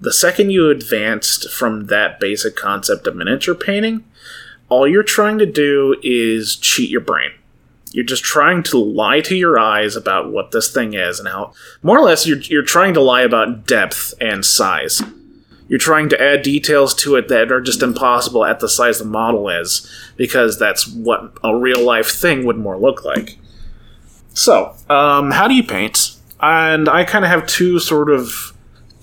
[0.00, 4.04] The second you advanced from that basic concept of miniature painting,
[4.68, 7.30] all you're trying to do is cheat your brain.
[7.92, 11.52] You're just trying to lie to your eyes about what this thing is and how,
[11.82, 15.02] more or less, you're, you're trying to lie about depth and size.
[15.72, 19.06] You're trying to add details to it that are just impossible at the size the
[19.06, 23.38] model is, because that's what a real life thing would more look like.
[24.34, 26.14] So, um, how do you paint?
[26.42, 28.52] And I kind of have two sort of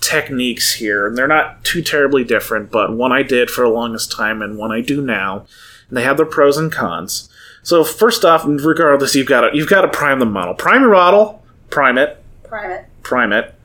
[0.00, 4.12] techniques here, and they're not too terribly different, but one I did for the longest
[4.12, 5.46] time and one I do now.
[5.88, 7.28] And they have their pros and cons.
[7.64, 10.54] So first off, regardless, you've got to you've got to prime the model.
[10.54, 12.86] Prime your model, prime it, Prime it.
[13.02, 13.56] prime it.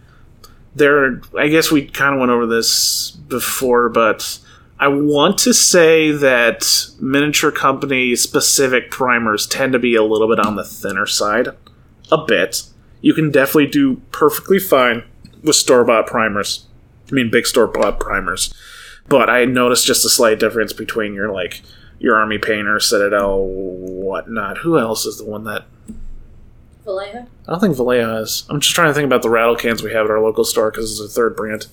[0.75, 4.39] There, I guess we kind of went over this before, but
[4.77, 10.45] I want to say that miniature company specific primers tend to be a little bit
[10.45, 11.47] on the thinner side.
[12.11, 12.63] A bit.
[12.99, 15.03] You can definitely do perfectly fine
[15.43, 16.65] with store bought primers.
[17.09, 18.53] I mean, big store bought primers.
[19.07, 21.61] But I noticed just a slight difference between your, like,
[21.99, 24.57] your Army Painter, Citadel, whatnot.
[24.59, 25.65] Who else is the one that
[26.85, 27.27] Vallejo?
[27.47, 28.45] I don't think Vallejo is.
[28.49, 30.71] I'm just trying to think about the rattle cans we have at our local store
[30.71, 31.67] because it's a third brand.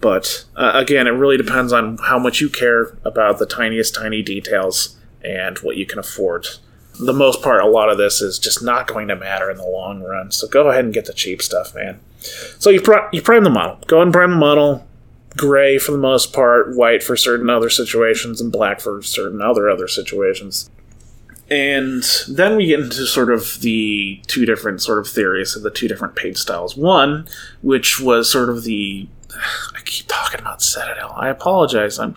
[0.00, 4.22] But uh, again, it really depends on how much you care about the tiniest tiny
[4.22, 6.46] details and what you can afford.
[7.00, 9.66] The most part, a lot of this is just not going to matter in the
[9.66, 10.30] long run.
[10.30, 12.00] So go ahead and get the cheap stuff, man.
[12.58, 13.78] So you you prime the model.
[13.86, 14.84] Go and prime the model.
[15.36, 19.70] Gray for the most part, white for certain other situations, and black for certain other
[19.70, 20.68] other situations.
[21.50, 25.70] And then we get into sort of the two different sort of theories of the
[25.70, 26.76] two different paint styles.
[26.76, 27.26] One,
[27.62, 29.08] which was sort of the
[29.74, 31.12] I keep talking about Citadel.
[31.16, 31.98] I apologize.
[31.98, 32.16] I'm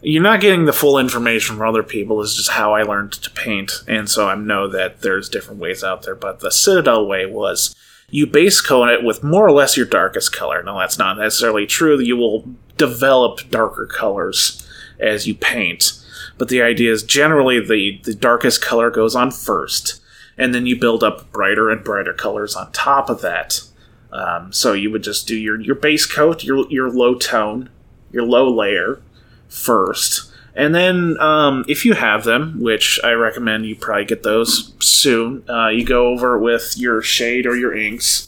[0.00, 2.20] you're not getting the full information from other people.
[2.20, 5.82] Is just how I learned to paint, and so I know that there's different ways
[5.82, 6.14] out there.
[6.14, 7.74] But the Citadel way was
[8.10, 10.62] you base coat it with more or less your darkest color.
[10.62, 11.98] Now that's not necessarily true.
[11.98, 14.64] You will develop darker colors
[15.00, 15.92] as you paint,
[16.38, 20.00] but the idea is generally the the darkest color goes on first,
[20.36, 23.60] and then you build up brighter and brighter colors on top of that.
[24.10, 27.68] Um, so you would just do your your base coat, your your low tone,
[28.10, 29.02] your low layer
[29.48, 34.74] first, and then um, if you have them, which I recommend you probably get those
[34.80, 38.27] soon, uh, you go over with your shade or your inks.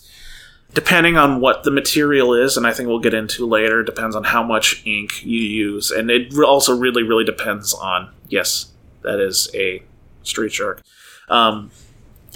[0.72, 4.24] Depending on what the material is, and I think we'll get into later, depends on
[4.24, 8.70] how much ink you use, and it also really, really depends on yes,
[9.02, 9.82] that is a
[10.22, 10.82] street shark.
[11.28, 11.70] Um,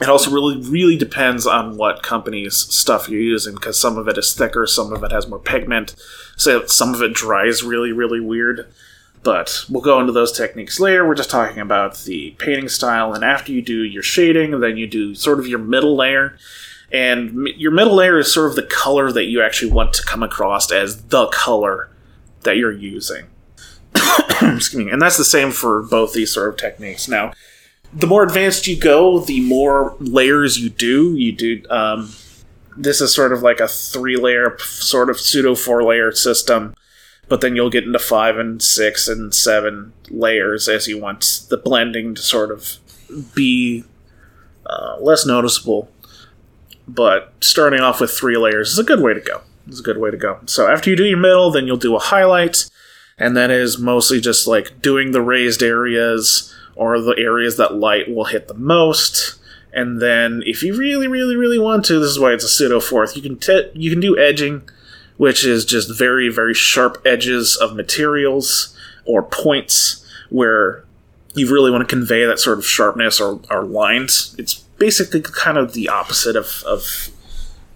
[0.00, 4.18] it also really, really depends on what company's stuff you're using because some of it
[4.18, 5.94] is thicker, some of it has more pigment,
[6.36, 8.66] so some of it dries really, really weird.
[9.22, 11.06] But we'll go into those techniques later.
[11.06, 14.86] We're just talking about the painting style, and after you do your shading, then you
[14.86, 16.36] do sort of your middle layer.
[16.94, 20.22] And your middle layer is sort of the color that you actually want to come
[20.22, 21.90] across as the color
[22.42, 23.26] that you're using.
[24.40, 24.90] Excuse me.
[24.92, 27.08] And that's the same for both these sort of techniques.
[27.08, 27.32] Now,
[27.92, 31.16] the more advanced you go, the more layers you do.
[31.16, 31.62] You do.
[31.68, 32.12] Um,
[32.76, 36.76] this is sort of like a three layer, sort of pseudo four layer system,
[37.26, 41.56] but then you'll get into five and six and seven layers as you want the
[41.56, 42.78] blending to sort of
[43.34, 43.82] be
[44.66, 45.88] uh, less noticeable.
[46.86, 49.42] But starting off with three layers is a good way to go.
[49.66, 50.40] It's a good way to go.
[50.46, 52.68] So after you do your middle, then you'll do a highlight,
[53.16, 58.12] and that is mostly just like doing the raised areas or the areas that light
[58.12, 59.38] will hit the most.
[59.72, 62.78] And then, if you really, really, really want to, this is why it's a pseudo
[62.78, 63.16] fourth.
[63.16, 64.68] You can t- you can do edging,
[65.16, 70.84] which is just very, very sharp edges of materials or points where
[71.34, 74.36] you really want to convey that sort of sharpness or, or lines.
[74.38, 77.08] It's basically kind of the opposite of of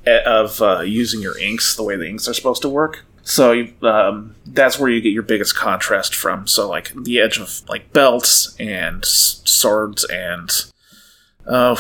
[0.07, 3.07] of uh, using your inks the way the inks are supposed to work.
[3.23, 6.47] So you, um, that's where you get your biggest contrast from.
[6.47, 10.51] So like the edge of like belts and s- swords and
[11.47, 11.77] uh,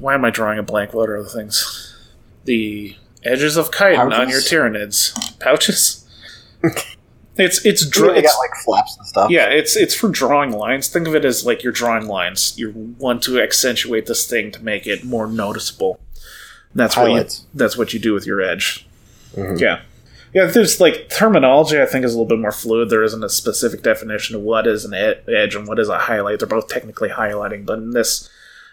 [0.00, 0.92] why am I drawing a blank?
[0.92, 1.94] What are the things?
[2.44, 6.02] The edges of chitin on your Tyranids pouches.
[7.38, 9.30] it's it's, dra- know, got like flaps and stuff.
[9.30, 10.88] yeah, it's it's for drawing lines.
[10.88, 12.58] Think of it as like you're drawing lines.
[12.58, 16.00] You want to accentuate this thing to make it more noticeable.
[16.74, 17.40] That's Highlights.
[17.40, 18.86] what you that's what you do with your edge.
[19.34, 19.58] Mhm.
[19.60, 19.80] Yeah.
[20.34, 22.90] Yeah, there's like terminology I think is a little bit more fluid.
[22.90, 25.96] There isn't a specific definition of what is an e- edge and what is a
[25.98, 26.40] highlight.
[26.40, 28.28] They're both technically highlighting, but in this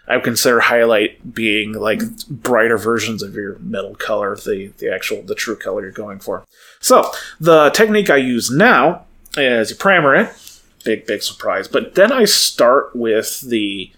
[0.06, 5.22] I would consider highlight being like brighter versions of your middle color, the the actual
[5.22, 6.44] the true color you're going for.
[6.80, 11.68] So the technique I use now is you primer it, big big surprise.
[11.68, 13.90] But then I start with the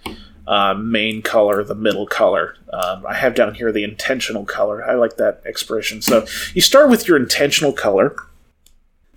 [0.47, 2.57] uh, main color, the middle color.
[2.73, 4.89] Um, I have down here the intentional color.
[4.89, 6.03] I like that expression.
[6.03, 8.15] So you start with your intentional color,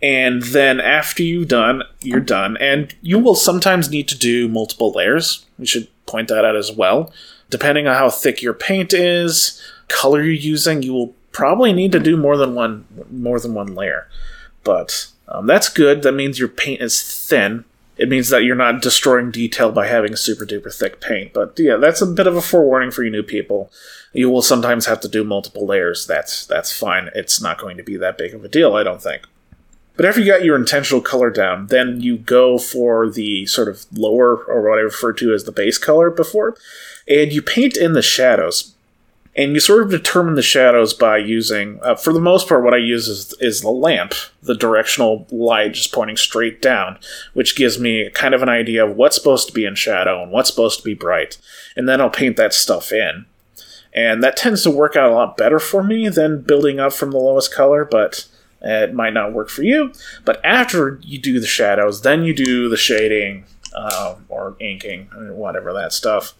[0.01, 2.57] and then after you've done, you're done.
[2.57, 5.45] And you will sometimes need to do multiple layers.
[5.59, 7.13] We should point that out as well.
[7.49, 11.99] Depending on how thick your paint is, color you're using, you will probably need to
[11.99, 14.07] do more than one more than one layer.
[14.63, 16.01] But um, that's good.
[16.03, 17.65] That means your paint is thin.
[17.97, 21.33] It means that you're not destroying detail by having super duper thick paint.
[21.33, 23.71] But yeah, that's a bit of a forewarning for you new people.
[24.13, 26.07] You will sometimes have to do multiple layers.
[26.07, 27.09] That's that's fine.
[27.13, 29.23] It's not going to be that big of a deal, I don't think.
[29.99, 33.85] But after you got your intentional color down, then you go for the sort of
[33.91, 36.55] lower, or what I referred to as the base color before,
[37.05, 38.75] and you paint in the shadows.
[39.35, 42.73] And you sort of determine the shadows by using, uh, for the most part, what
[42.73, 46.97] I use is, is the lamp, the directional light just pointing straight down,
[47.33, 50.31] which gives me kind of an idea of what's supposed to be in shadow and
[50.31, 51.37] what's supposed to be bright.
[51.75, 53.25] And then I'll paint that stuff in.
[53.93, 57.11] And that tends to work out a lot better for me than building up from
[57.11, 58.28] the lowest color, but
[58.61, 59.93] it might not work for you.
[60.25, 63.45] But after you do the shadows, then you do the shading
[63.75, 66.33] um, or inking or whatever that stuff.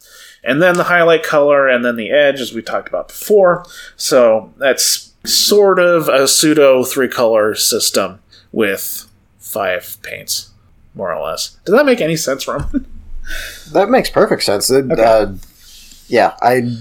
[0.44, 3.66] And then the highlight color and then the edge, as we talked about before.
[3.96, 8.20] So that's sort of a pseudo three color system
[8.52, 10.52] with five paints,
[10.96, 11.58] more or less.
[11.66, 12.86] Does that make any sense, Roman?
[13.74, 14.72] That makes perfect sense.
[14.72, 15.34] It, uh,
[16.08, 16.76] yeah, I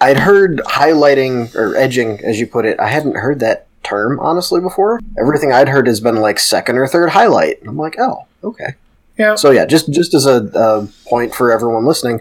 [0.00, 2.80] I'd heard highlighting or edging, as you put it.
[2.80, 5.00] I hadn't heard that term honestly before.
[5.18, 7.58] Everything I'd heard has been like second or third highlight.
[7.66, 8.74] I'm like, oh, okay.
[9.16, 9.34] Yeah.
[9.34, 12.20] So yeah, just just as a, a point for everyone listening,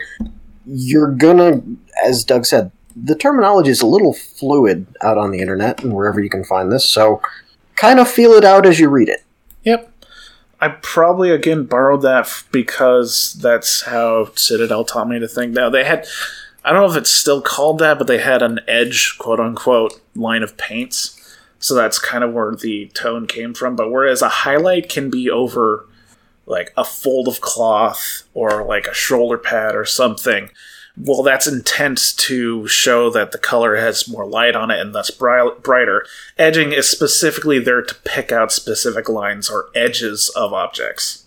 [0.66, 1.62] you're gonna,
[2.04, 6.20] as Doug said, the terminology is a little fluid out on the internet and wherever
[6.20, 6.86] you can find this.
[6.90, 7.22] So
[7.76, 9.24] kind of feel it out as you read it.
[9.64, 9.92] Yep.
[10.60, 15.54] I probably again borrowed that f- because that's how Citadel taught me to think.
[15.54, 16.08] Now they had,
[16.66, 20.02] I don't know if it's still called that, but they had an edge, quote unquote,
[20.16, 21.17] line of paints.
[21.60, 23.76] So that's kind of where the tone came from.
[23.76, 25.88] But whereas a highlight can be over
[26.46, 30.50] like a fold of cloth or like a shoulder pad or something,
[31.00, 35.12] well, that's intent to show that the color has more light on it and thus
[35.12, 36.06] bri- brighter.
[36.38, 41.26] Edging is specifically there to pick out specific lines or edges of objects,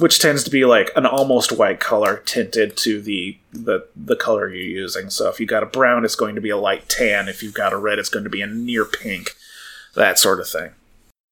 [0.00, 4.48] which tends to be like an almost white color tinted to the the the color
[4.48, 5.10] you're using.
[5.10, 7.28] So if you got a brown, it's going to be a light tan.
[7.28, 9.36] If you've got a red, it's going to be a near pink,
[9.94, 10.70] that sort of thing.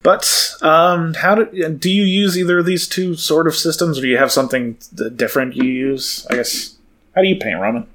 [0.03, 4.03] But um, how do do you use either of these two sort of systems, or
[4.03, 4.79] do you have something
[5.17, 6.27] different you use?
[6.31, 6.77] I guess.
[7.15, 7.87] How do you paint, Roman?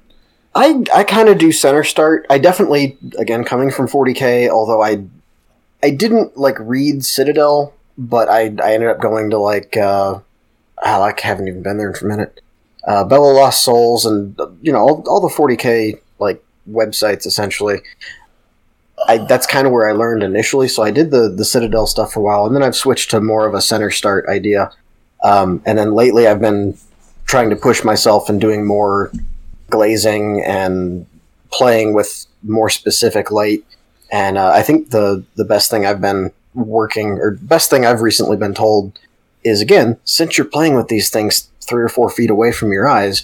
[0.54, 2.26] I I kind of do center start.
[2.28, 5.04] I definitely again coming from 40k, although I
[5.82, 10.18] I didn't like read Citadel, but I I ended up going to like uh
[10.84, 12.40] oh, I haven't even been there in a minute.
[12.86, 17.26] Uh, Bell of Lost Souls and uh, you know all, all the 40k like websites
[17.26, 17.80] essentially.
[19.08, 20.68] I, that's kind of where I learned initially.
[20.68, 23.20] So I did the the Citadel stuff for a while, and then I've switched to
[23.20, 24.70] more of a center start idea.
[25.24, 26.76] Um, and then lately, I've been
[27.26, 29.12] trying to push myself and doing more
[29.70, 31.06] glazing and
[31.50, 33.64] playing with more specific light.
[34.10, 38.02] And uh, I think the the best thing I've been working, or best thing I've
[38.02, 38.98] recently been told,
[39.44, 42.88] is again, since you're playing with these things three or four feet away from your
[42.88, 43.22] eyes,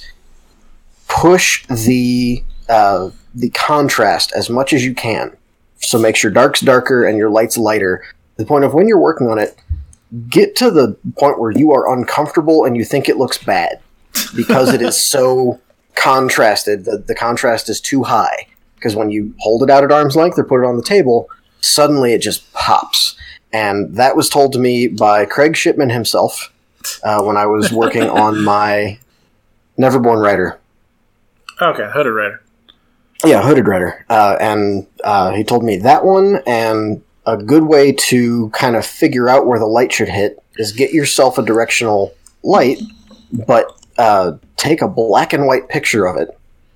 [1.09, 5.37] push the uh, the contrast as much as you can.
[5.81, 8.05] So makes your darks darker and your lights lighter.
[8.37, 9.57] To the point of when you're working on it,
[10.29, 13.81] get to the point where you are uncomfortable and you think it looks bad
[14.35, 15.61] because it is so
[15.95, 16.85] contrasted.
[16.85, 18.47] The, the contrast is too high.
[18.77, 21.29] Because when you hold it out at arm's length or put it on the table,
[21.61, 23.17] suddenly it just pops.
[23.53, 26.53] And that was told to me by Craig Shipman himself
[27.03, 28.99] uh, when I was working on my
[29.79, 30.59] Neverborn Rider.
[31.61, 32.43] Okay, Hooded Rider.
[33.25, 34.05] Yeah, Hooded Rider.
[34.09, 38.87] Uh, and uh, he told me that one, and a good way to kind of
[38.87, 42.81] figure out where the light should hit is get yourself a directional light,
[43.33, 43.67] but
[43.99, 46.29] uh, take a black and white picture of it,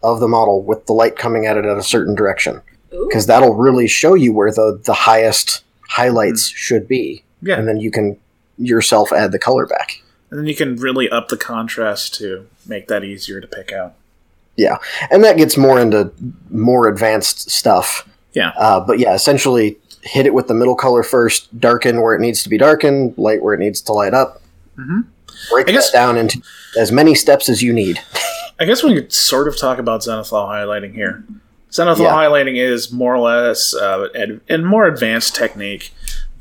[0.03, 2.61] of the model, with the light coming at it at a certain direction.
[2.91, 7.25] Because that'll really show you where the, the highest highlights should be.
[7.41, 7.59] Yeah.
[7.59, 8.19] And then you can
[8.59, 10.03] yourself add the color back.
[10.31, 13.95] And then you can really up the contrast to make that easier to pick out.
[14.57, 14.77] Yeah.
[15.11, 16.13] And that gets more into
[16.51, 18.09] more advanced stuff.
[18.35, 18.53] Yeah.
[18.57, 22.43] Uh, but yeah, essentially hit it with the middle color first, darken where it needs
[22.43, 24.43] to be darkened, light where it needs to light up.
[24.79, 25.05] Mhm.
[25.51, 26.41] Break I guess- that down into
[26.79, 28.01] as many steps as you need.
[28.61, 31.25] I guess we could sort of talk about Zenithal highlighting here.
[31.71, 32.13] Zenithal Yeah.
[32.13, 35.93] highlighting is more or less uh, ad- a more advanced technique,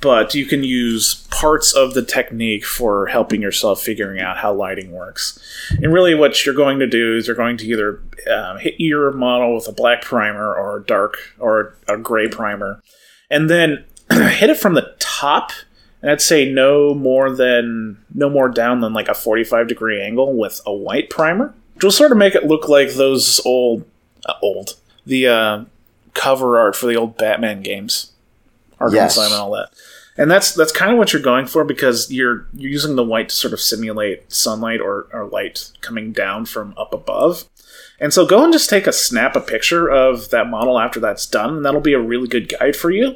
[0.02, 4.91] but you can use parts of the technique for helping yourself figuring out how lighting
[4.91, 5.39] works.
[5.82, 9.12] And really, what you're going to do is you're going to either um, hit your
[9.12, 12.82] model with a black primer or a dark or a gray primer,
[13.30, 15.52] and then hit it from the top.
[16.02, 20.36] And I'd say no more than no more down than like a 45 degree angle
[20.36, 23.86] with a white primer, which will sort of make it look like those old,
[24.26, 25.66] uh, old the uh,
[26.16, 28.12] cover art for the old Batman games,
[28.80, 29.12] Arkham Yes.
[29.12, 29.70] Asylum and all that.
[30.18, 33.30] And that's that's kind of what you're going for because you're you're using the white
[33.30, 37.45] to sort of simulate sunlight or, or light coming down from up above.
[37.99, 41.26] And so go and just take a snap a picture of that model after that's
[41.26, 43.16] done, and that'll be a really good guide for you.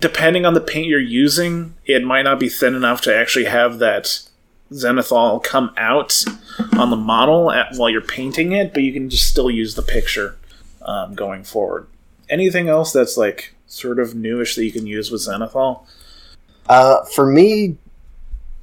[0.00, 3.78] Depending on the paint you're using, it might not be thin enough to actually have
[3.78, 4.28] that
[4.70, 6.24] zenithal come out
[6.76, 9.82] on the model at, while you're painting it, but you can just still use the
[9.82, 10.36] picture
[10.82, 11.86] um, going forward.
[12.28, 15.86] Anything else that's like sort of newish that you can use with zenithal?
[16.68, 17.76] Uh, for me,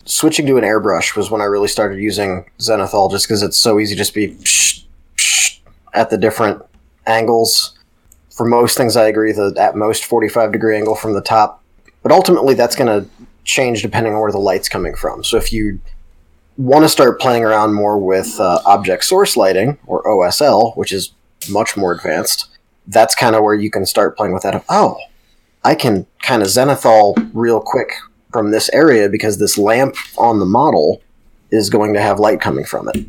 [0.05, 3.79] switching to an airbrush was when I really started using Zenithal, just because it's so
[3.79, 4.83] easy to just be psh,
[5.17, 5.59] psh,
[5.93, 6.63] at the different
[7.07, 7.77] angles.
[8.31, 11.63] For most things, I agree that at most 45 degree angle from the top,
[12.03, 13.09] but ultimately that's going to
[13.43, 15.23] change depending on where the light's coming from.
[15.23, 15.79] So if you
[16.57, 21.11] want to start playing around more with uh, object source lighting or OSL, which is
[21.49, 22.49] much more advanced,
[22.87, 24.55] that's kind of where you can start playing with that.
[24.55, 24.97] Of, oh,
[25.65, 27.91] I can kind of zenithal real quick
[28.31, 31.01] from this area because this lamp on the model
[31.49, 33.07] is going to have light coming from it.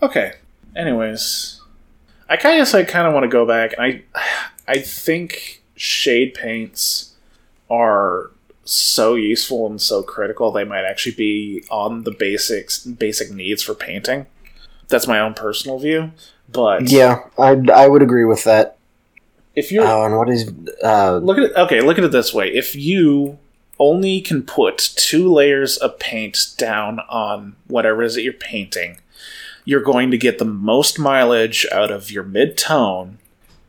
[0.00, 0.34] Okay.
[0.76, 1.60] Anyways,
[2.28, 3.74] I kind of I kind of want to go back.
[3.76, 4.02] I
[4.68, 7.16] I think shade paints
[7.68, 8.30] are
[8.64, 10.52] so useful and so critical.
[10.52, 14.26] They might actually be on the basics basic needs for painting.
[14.86, 16.12] That's my own personal view,
[16.50, 18.77] but Yeah, I, I would agree with that.
[19.54, 22.32] If you're Oh, and what is uh, look at it okay look at it this
[22.32, 22.48] way.
[22.48, 23.38] If you
[23.78, 28.98] only can put two layers of paint down on whatever it is that you're painting
[29.64, 33.18] you're going to get the most mileage out of your mid-tone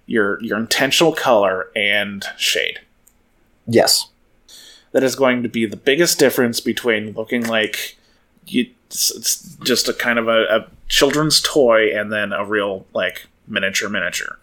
[0.10, 2.80] your your intentional color and shade.
[3.68, 4.08] Yes,
[4.92, 7.96] that is going to be the biggest difference between looking like
[8.48, 12.88] you it's, it's just a kind of a, a children's toy and then a real
[12.94, 14.40] like miniature miniature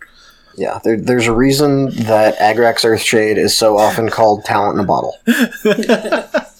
[0.57, 0.81] yeah.
[0.83, 5.17] There, there's a reason that Agrax Earthshade is so often called talent in a bottle.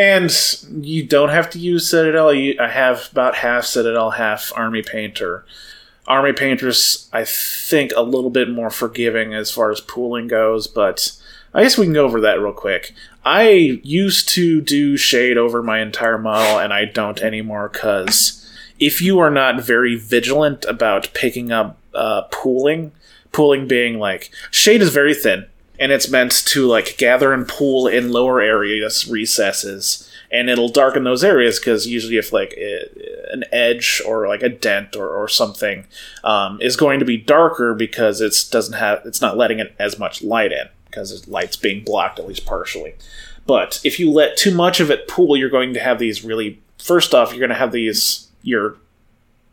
[0.00, 0.34] And
[0.80, 2.32] you don't have to use Citadel.
[2.32, 5.44] You, I have about half Citadel, half Army Painter.
[6.06, 11.12] Army Painter's, I think, a little bit more forgiving as far as pooling goes, but
[11.52, 12.94] I guess we can go over that real quick.
[13.26, 19.02] I used to do shade over my entire model, and I don't anymore because if
[19.02, 22.92] you are not very vigilant about picking up uh, pooling,
[23.32, 25.46] pooling being like shade is very thin
[25.80, 31.04] and it's meant to like gather and pool in lower areas recesses and it'll darken
[31.04, 32.56] those areas because usually if like
[33.32, 35.86] an edge or like a dent or, or something
[36.22, 39.98] um, is going to be darker because it's doesn't have it's not letting it as
[39.98, 42.94] much light in because light's being blocked at least partially.
[43.46, 46.60] But if you let too much of it pool you're going to have these really
[46.78, 48.76] first off you're going to have these your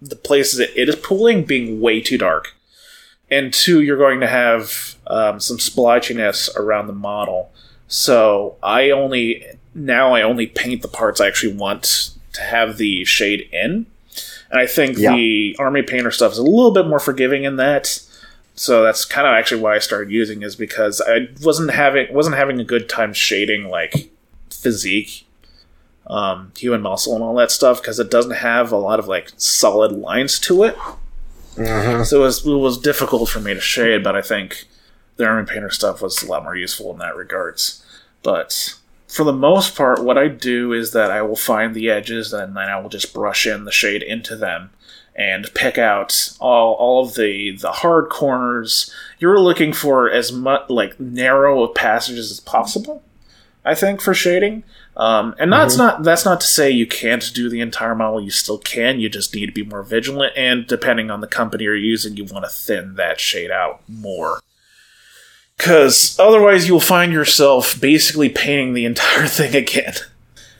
[0.01, 2.53] the places that it is pooling being way too dark
[3.29, 7.51] and two, you're going to have um, some splotchiness around the model.
[7.87, 9.45] So I only
[9.75, 13.85] now I only paint the parts I actually want to have the shade in,
[14.49, 15.15] and I think Yeah.
[15.15, 17.99] the army painter stuff is a little bit more forgiving in that.
[18.55, 22.37] So that's kind of actually why I started using is because I wasn't having wasn't
[22.37, 24.09] having a good time shading like
[24.49, 25.26] physique,
[26.07, 29.31] um, human muscle, and all that stuff because it doesn't have a lot of like
[29.37, 30.75] solid lines to it.
[31.55, 34.65] hmm So it was, it was difficult for me to shade, but I think
[35.17, 37.83] the Army Painter stuff was a lot more useful in that regards.
[38.23, 38.75] But
[39.07, 42.55] for the most part, what I do is that I will find the edges and
[42.55, 44.69] then I will just brush in the shade into them
[45.15, 48.93] and pick out all, all of the, the hard corners.
[49.17, 53.03] You're looking for as much like narrow of passages as possible,
[53.65, 54.63] I think, for shading.
[54.97, 58.19] Um, and that's not that's not to say you can't do the entire model.
[58.19, 58.99] You still can.
[58.99, 60.33] You just need to be more vigilant.
[60.35, 64.39] And depending on the company you're using, you want to thin that shade out more.
[65.55, 69.93] Because otherwise, you'll find yourself basically painting the entire thing again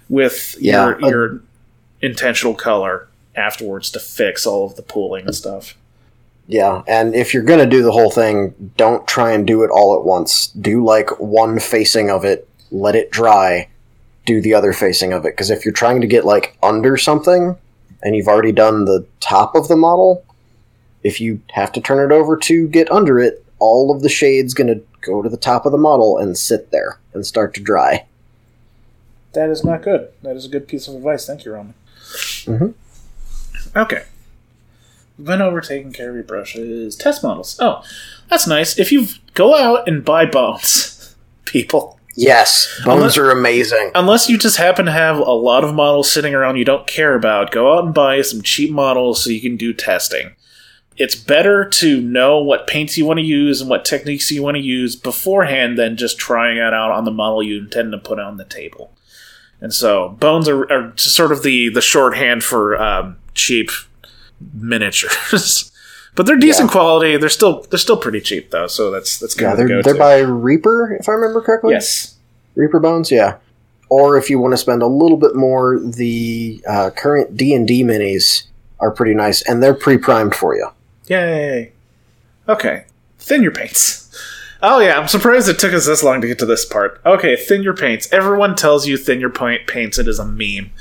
[0.08, 1.42] with Yeah, your uh- your
[2.02, 5.76] intentional color afterwards to fix all of the pooling and stuff.
[6.48, 9.98] Yeah, and if you're gonna do the whole thing, don't try and do it all
[9.98, 10.48] at once.
[10.48, 13.68] Do like one facing of it, let it dry,
[14.28, 15.34] do the other facing of it.
[15.34, 17.58] Because if you're trying to get like under something,
[18.04, 20.24] and you've already done the top of the model,
[21.02, 24.54] if you have to turn it over to get under it, all of the shade's
[24.54, 28.06] gonna go to the top of the model and sit there and start to dry.
[29.34, 30.10] That is not good.
[30.22, 31.26] That is a good piece of advice.
[31.26, 31.74] Thank you, Roman.
[32.46, 32.74] Mhm.
[33.76, 34.04] Okay.
[35.18, 36.96] We've been over taking care of your brushes.
[36.96, 37.58] Test models.
[37.60, 37.82] Oh,
[38.30, 38.78] that's nice.
[38.78, 41.16] If you go out and buy bones,
[41.46, 43.92] people, Yes, bones Unless- are amazing.
[43.94, 47.14] unless you just happen to have a lot of models sitting around you don't care
[47.14, 50.32] about, go out and buy some cheap models so you can do testing.
[50.98, 54.58] It's better to know what paints you want to use and what techniques you want
[54.58, 58.18] to use beforehand than just trying it out on the model you intend to put
[58.20, 58.92] on the table.
[59.62, 63.70] And so, bones are, are sort of the, the shorthand for um, cheap
[64.56, 65.72] miniatures.
[66.18, 66.72] but they're decent Yeah.
[66.74, 67.16] quality.
[67.18, 69.46] They're still they're still pretty cheap though, so that's that's good.
[69.46, 69.84] Yeah, they're, go-to.
[69.84, 71.72] they're by Reaper, if I remember correctly.
[71.74, 72.16] yes,
[72.56, 73.38] Reaper bones, yeah.
[73.90, 77.66] Or if you want to spend a little bit more, the uh, current D and
[77.66, 78.48] D minis
[78.82, 80.68] are pretty nice, and they're pre-primed for you.
[81.08, 81.72] Yay.
[82.50, 82.84] Okay.
[83.20, 84.04] Thin your paints.
[84.62, 87.00] Oh yeah, I'm surprised it took us this long to get to this part.
[87.06, 88.12] Okay, thin your paints.
[88.12, 89.98] Everyone tells you thin your paint paints.
[90.00, 90.72] It is a meme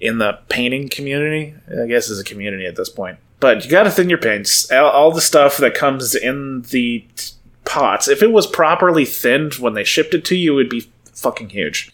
[0.00, 1.54] in the painting community.
[1.70, 3.18] I guess is a community at this point.
[3.38, 4.70] But you gotta thin your paints.
[4.70, 7.34] All, all the stuff that comes in the t-
[7.64, 10.88] pots, if it was properly thinned when they shipped it to you, it would be
[11.12, 11.92] fucking huge.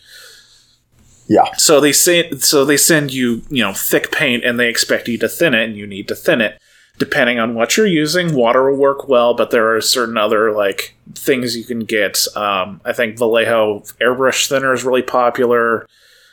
[1.29, 1.53] Yeah.
[1.57, 5.19] So they say so they send you, you know, thick paint and they expect you
[5.19, 6.61] to thin it and you need to thin it.
[6.99, 10.95] Depending on what you're using, water will work well, but there are certain other like
[11.15, 12.27] things you can get.
[12.37, 15.87] Um, I think Vallejo airbrush thinner is really popular.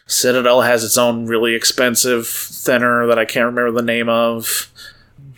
[0.06, 4.70] Citadel has its own really expensive thinner that I can't remember the name of.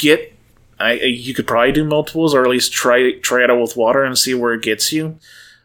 [0.02, 0.36] Get
[0.80, 4.04] I you could probably do multiples or at least try try it out with water
[4.04, 5.20] and see where it gets you.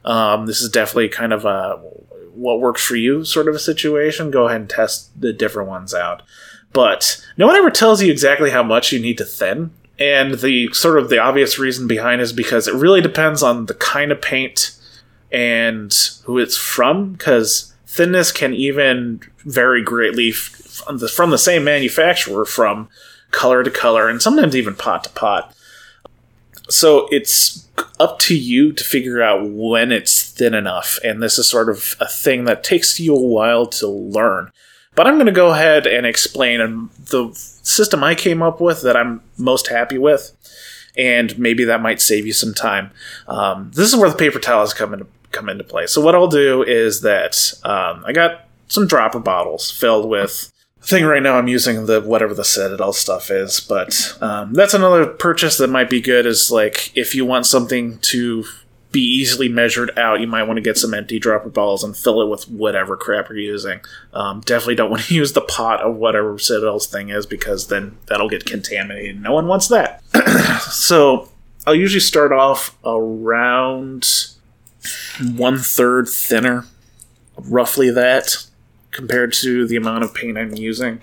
[0.04, 1.80] Um, this is definitely kind of a
[2.34, 4.30] what works for you sort of a situation.
[4.30, 6.22] Go ahead and test the different ones out.
[6.72, 9.70] But no one ever tells you exactly how much you need to thin.
[9.98, 13.74] And the sort of the obvious reason behind is because it really depends on the
[13.74, 14.78] kind of paint
[15.32, 15.90] and
[16.24, 17.14] who it's from.
[17.14, 22.90] Because thinness can even vary greatly from the, from the same manufacturer from
[23.36, 25.54] color to color and sometimes even pot to pot.
[26.68, 27.68] So it's
[28.00, 30.98] up to you to figure out when it's thin enough.
[31.04, 34.50] And this is sort of a thing that takes you a while to learn.
[34.94, 38.96] But I'm going to go ahead and explain the system I came up with that
[38.96, 40.32] I'm most happy with.
[40.96, 42.90] And maybe that might save you some time.
[43.28, 45.86] Um, this is where the paper towels come into come into play.
[45.86, 50.50] So what I'll do is that um, I got some dropper bottles filled with
[50.86, 55.04] thing right now i'm using the whatever the citadel stuff is but um, that's another
[55.06, 58.44] purchase that might be good is like if you want something to
[58.96, 62.22] be easily measured out you might want to get some empty dropper bottles and fill
[62.22, 63.78] it with whatever crap you're using.
[64.14, 67.98] Um, definitely don't want to use the pot of whatever citadel's thing is because then
[68.06, 70.02] that'll get contaminated no one wants that.
[70.70, 71.28] So
[71.66, 74.06] i'll usually start off around
[75.36, 76.64] one third thinner
[77.36, 78.46] roughly that
[78.90, 81.02] compared to the amount of paint I'm using,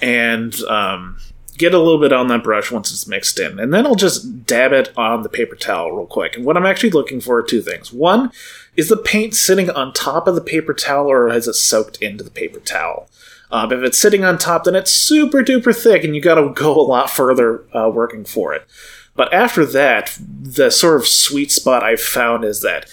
[0.00, 1.18] and um,
[1.56, 4.46] get a little bit on that brush once it's mixed in, and then I'll just
[4.46, 6.36] dab it on the paper towel real quick.
[6.36, 7.92] And what I'm actually looking for are two things.
[7.92, 8.32] One
[8.76, 12.24] is the paint sitting on top of the paper towel, or has it soaked into
[12.24, 13.08] the paper towel?
[13.50, 16.48] Um, if it's sitting on top, then it's super duper thick, and you got to
[16.54, 18.66] go a lot further uh, working for it.
[19.14, 22.88] But after that, the sort of sweet spot I've found is that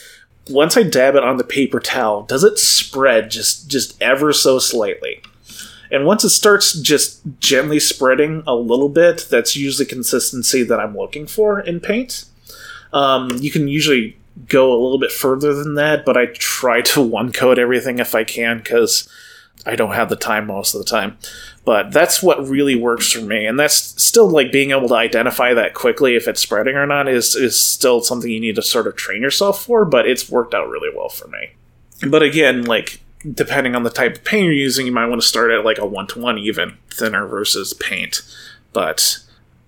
[0.50, 4.60] once I dab it on the paper towel, does it spread just just ever so
[4.60, 5.22] slightly?
[5.92, 10.96] And once it starts just gently spreading a little bit, that's usually consistency that I'm
[10.96, 12.26] looking for in paint.
[12.94, 17.02] Um, you can usually go a little bit further than that, but I try to
[17.06, 19.10] one coat everything if I can because
[19.70, 21.18] I don't have the time most of the time.
[21.64, 25.54] But that's what really works for me, and that's still like being able to identify
[25.54, 28.88] that quickly if it's spreading or not is is still something you need to sort
[28.88, 29.86] of train yourself for.
[29.86, 31.52] But it's worked out really well for me.
[32.08, 33.02] But again, like
[33.34, 35.78] depending on the type of paint you're using, you might want to start at like
[35.78, 38.22] a one to one even thinner versus paint.
[38.74, 39.20] But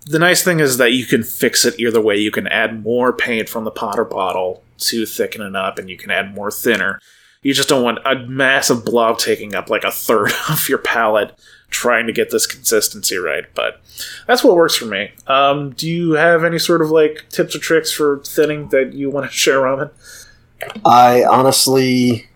[0.06, 2.18] the nice thing is that you can fix it either way.
[2.18, 5.98] You can add more paint from the Potter bottle to thicken it up, and you
[5.98, 7.00] can add more thinner.
[7.44, 11.38] You just don't want a massive blob taking up like a third of your palette
[11.70, 13.46] trying to get this consistency right.
[13.56, 13.82] But
[14.28, 15.12] that's what works for me.
[15.28, 19.10] Um, do you have any sort of like tips or tricks for thinning that you
[19.10, 19.90] want to share, Roman?
[20.86, 22.28] I honestly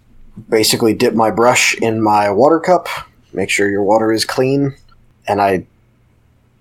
[0.50, 2.88] basically dip my brush in my water cup,
[3.34, 4.76] make sure your water is clean,
[5.28, 5.68] and I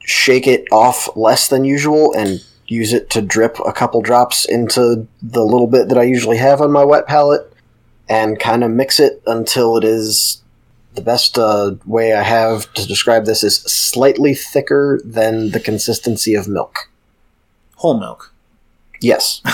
[0.01, 5.07] shake it off less than usual and use it to drip a couple drops into
[5.23, 7.54] the little bit that I usually have on my wet palette
[8.09, 10.43] and kind of mix it until it is
[10.95, 16.35] the best uh, way I have to describe this is slightly thicker than the consistency
[16.35, 16.91] of milk.
[17.77, 18.33] Whole milk.
[19.01, 19.41] Yes.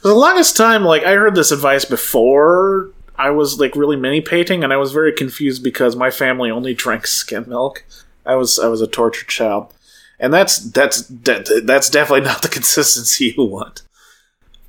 [0.00, 4.20] For the longest time, like I heard this advice before I was like really mini
[4.20, 7.84] painting, and I was very confused because my family only drank skim milk.
[8.24, 9.74] I was I was a tortured child,
[10.20, 13.82] and that's that's that, that's definitely not the consistency you want.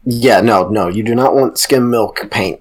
[0.05, 2.59] Yeah, no, no, you do not want skim milk paint.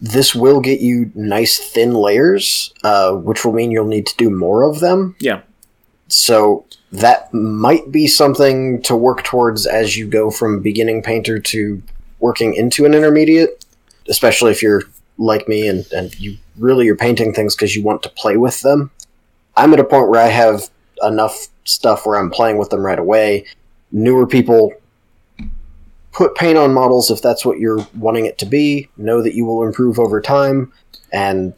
[0.00, 4.30] This will get you nice thin layers, uh, which will mean you'll need to do
[4.30, 5.14] more of them.
[5.20, 5.42] Yeah,
[6.08, 11.82] So that might be something to work towards as you go from beginning painter to
[12.18, 13.64] working into an intermediate,
[14.08, 14.82] especially if you're
[15.18, 18.60] like me and, and you really are painting things because you want to play with
[18.62, 18.90] them.
[19.56, 20.68] I'm at a point where I have
[21.02, 23.46] enough stuff where I'm playing with them right away.
[23.90, 24.72] Newer people
[26.12, 28.88] put paint on models if that's what you're wanting it to be.
[28.96, 30.72] Know that you will improve over time
[31.12, 31.54] and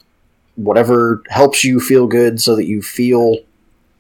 [0.57, 3.37] whatever helps you feel good so that you feel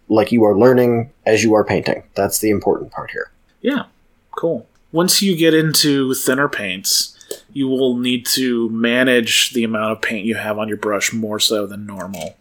[0.08, 2.04] like you are learning as you are painting.
[2.14, 3.30] That's the important part here.
[3.60, 3.84] yeah,
[4.32, 4.66] cool.
[4.92, 7.18] Once you get into thinner paints,
[7.52, 11.40] you will need to manage the amount of paint you have on your brush more
[11.40, 12.36] so than normal.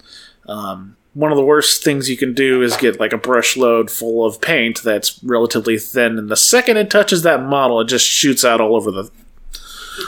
[0.47, 3.91] Um, one of the worst things you can do is get like a brush load
[3.91, 8.05] full of paint that's relatively thin, and the second it touches that model, it just
[8.07, 9.11] shoots out all over the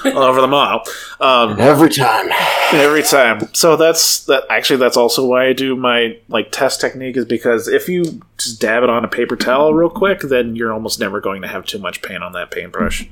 [0.05, 0.81] all over the model.
[1.19, 2.29] Um, Every time.
[2.73, 3.53] every time.
[3.53, 4.43] So that's that.
[4.49, 8.59] Actually, that's also why I do my like test technique is because if you just
[8.59, 11.65] dab it on a paper towel real quick, then you're almost never going to have
[11.65, 13.07] too much paint on that paintbrush.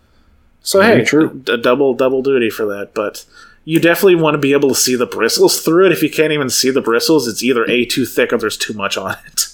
[0.63, 1.43] So Very hey, true.
[1.47, 3.25] a double double duty for that, but.
[3.65, 5.91] You definitely want to be able to see the bristles through it.
[5.91, 8.73] If you can't even see the bristles, it's either a too thick or there's too
[8.73, 9.47] much on it.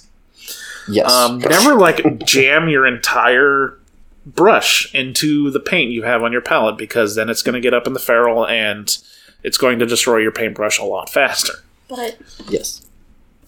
[0.88, 1.12] Yes.
[1.12, 3.78] Um, never like jam your entire
[4.26, 7.74] brush into the paint you have on your palette because then it's going to get
[7.74, 8.98] up in the ferrule and
[9.44, 11.54] it's going to destroy your paintbrush a lot faster.
[11.88, 12.86] But yes.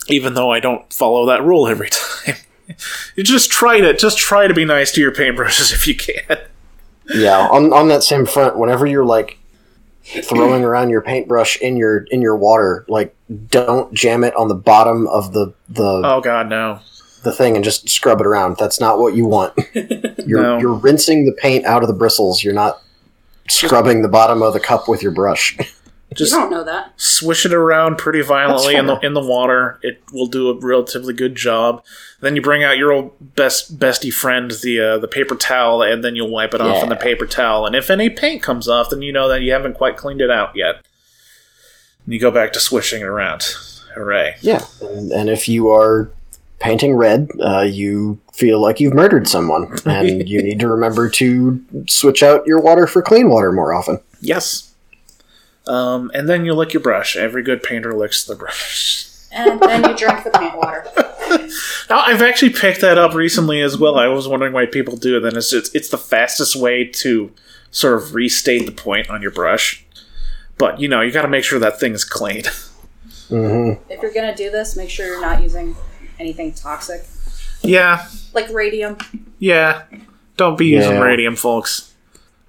[0.08, 2.36] Even though I don't follow that rule every time.
[3.16, 6.38] you just try to just try to be nice to your paintbrushes if you can.
[7.14, 7.48] Yeah.
[7.50, 9.38] On on that same front, whenever you're like
[10.04, 13.16] throwing around your paintbrush in your in your water, like
[13.48, 16.80] don't jam it on the bottom of the the Oh god, no.
[17.24, 18.58] the thing and just scrub it around.
[18.58, 19.54] That's not what you want.
[20.26, 20.58] You're No.
[20.60, 22.44] you're rinsing the paint out of the bristles.
[22.44, 22.82] You're not
[23.50, 25.58] scrubbing the bottom of the cup with your brush.
[26.14, 26.92] Just you don't know that.
[27.00, 29.80] swish it around pretty violently in the in the water.
[29.82, 31.84] It will do a relatively good job.
[32.20, 36.04] Then you bring out your old best bestie friend, the uh, the paper towel, and
[36.04, 37.66] then you'll wipe it off in the paper towel.
[37.66, 40.30] And if any paint comes off, then you know that you haven't quite cleaned it
[40.30, 40.76] out yet.
[42.06, 43.44] And you go back to swishing it around.
[43.96, 44.36] Hooray!
[44.42, 46.12] Yeah, and, and if you are
[46.60, 51.64] painting red, uh, you feel like you've murdered someone, and you need to remember to
[51.88, 54.00] switch out your water for clean water more often.
[54.20, 54.71] Yes.
[55.72, 57.16] Um, and then you lick your brush.
[57.16, 59.08] Every good painter licks the brush.
[59.32, 60.86] And then you drink the paint water.
[61.90, 63.98] Now, I've actually picked that up recently as well.
[63.98, 65.24] I was wondering why people do it.
[65.26, 67.32] And it's just, it's the fastest way to
[67.72, 69.86] sort of restate the point on your brush.
[70.58, 72.44] But you know, you got to make sure that thing is clean.
[73.30, 75.76] hmm If you're gonna do this, make sure you're not using
[76.20, 77.06] anything toxic,
[77.62, 78.98] yeah, like radium.
[79.40, 79.84] yeah.
[80.38, 81.94] Don't be using radium, folks.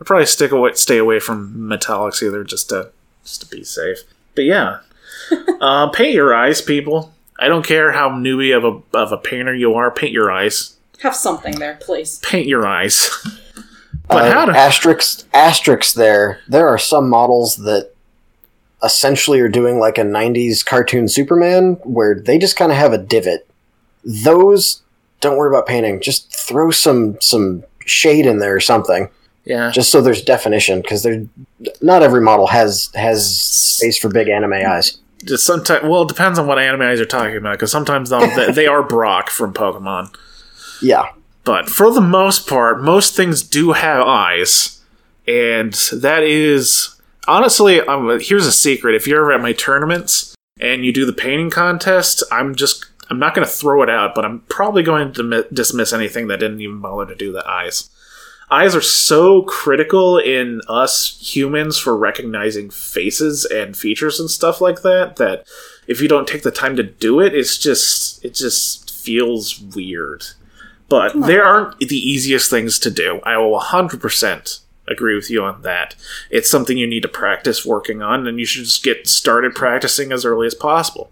[0.01, 2.91] I'd probably stick away, stay away from metallics either, just to
[3.25, 3.99] just to be safe.
[4.35, 4.79] But yeah,
[5.61, 7.13] uh, paint your eyes, people.
[7.39, 9.91] I don't care how newbie of a of a painter you are.
[9.91, 10.77] Paint your eyes.
[11.03, 12.19] Have something there, please.
[12.21, 13.11] Paint your eyes.
[14.09, 14.53] But Uh, how to?
[14.53, 16.41] asterisk asterisk there.
[16.49, 17.93] There are some models that
[18.83, 22.99] essentially are doing like a '90s cartoon Superman, where they just kind of have a
[22.99, 23.49] divot.
[24.05, 24.83] Those
[25.21, 26.01] don't worry about painting.
[26.01, 29.09] Just throw some some shade in there or something,
[29.45, 30.81] Yeah, just so there's definition.
[30.83, 31.25] Because they're
[31.81, 34.99] not every model has has space for big anime eyes.
[35.25, 35.83] just sometimes.
[35.85, 37.53] Well, it depends on what anime eyes you're talking about.
[37.55, 40.15] Because sometimes they'll- they, they are Brock from Pokemon,
[40.81, 41.09] Yeah,
[41.45, 44.81] but for the most part, most things do have eyes,
[45.27, 47.81] and that is honestly.
[47.81, 51.51] Um, here's a secret: if you're ever at my tournaments and you do the painting
[51.51, 52.87] contest, I'm just.
[53.11, 56.41] I'm not going to throw it out, but I'm probably going to dismiss anything that
[56.41, 57.91] didn't even bother to do the eyes.
[58.53, 64.83] Eyes are so critical in us humans for recognizing faces and features and stuff like
[64.83, 65.47] that that
[65.87, 70.27] if you don't take the time to do it, it's just it just feels weird.
[70.91, 73.21] But they aren't the easiest things to do.
[73.25, 75.97] I will 100% agree with you on that.
[76.29, 80.13] It's something you need to practice working on, and you should just get started practicing
[80.13, 81.11] as early as possible.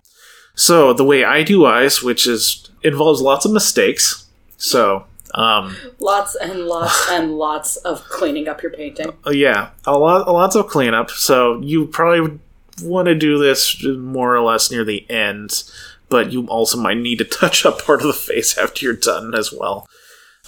[0.55, 4.26] So the way I do eyes, which is involves lots of mistakes.
[4.59, 9.12] So um, Lots and lots and lots of cleaning up your painting.
[9.26, 11.11] Uh, yeah, a lot, lots of cleanup.
[11.11, 12.39] So you probably
[12.83, 15.64] want to do this more or less near the end,
[16.09, 19.35] but you also might need to touch up part of the face after you're done
[19.35, 19.87] as well.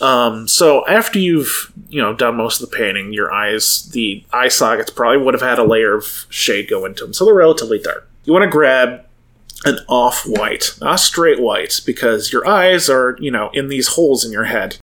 [0.01, 4.49] Um, so after you've you know done most of the painting, your eyes, the eye
[4.49, 7.79] sockets probably would have had a layer of shade go into them, so they're relatively
[7.79, 8.09] dark.
[8.25, 9.05] You want to grab
[9.65, 14.25] an off white, not straight white, because your eyes are you know in these holes
[14.25, 14.79] in your head,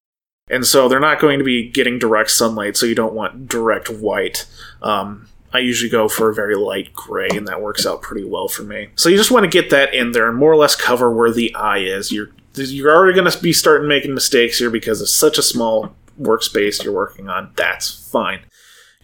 [0.49, 2.77] and so they're not going to be getting direct sunlight.
[2.77, 4.45] So you don't want direct white.
[4.81, 8.47] Um, I usually go for a very light gray, and that works out pretty well
[8.47, 8.89] for me.
[8.95, 11.31] So you just want to get that in there and more or less cover where
[11.31, 12.11] the eye is.
[12.11, 15.95] You're you're already going to be starting making mistakes here because it's such a small
[16.19, 17.51] workspace you're working on.
[17.55, 18.41] That's fine.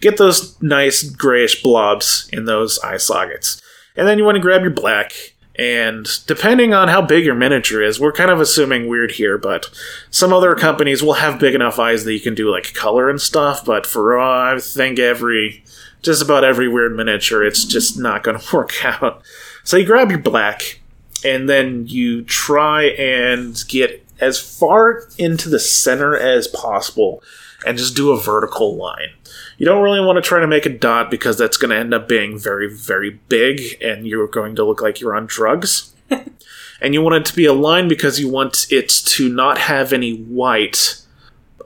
[0.01, 3.61] Get those nice grayish blobs in those eye sockets.
[3.95, 5.13] And then you want to grab your black.
[5.57, 9.69] And depending on how big your miniature is, we're kind of assuming Wyrd here, but
[10.09, 13.21] some other companies will have big enough eyes that you can do like color and
[13.21, 13.63] stuff.
[13.63, 15.63] But for uh, I think every,
[16.01, 19.21] just about every Wyrd miniature, it's just not going to work out.
[19.63, 20.81] So you grab your black,
[21.23, 27.21] and then you try and get as far into the center as possible
[27.65, 29.13] and just do a vertical line.
[29.57, 31.93] You don't really want to try to make a dot because that's going to end
[31.93, 35.93] up being very, very big and you're going to look like you're on drugs.
[36.09, 39.93] and you want it to be a line because you want it to not have
[39.93, 41.01] any white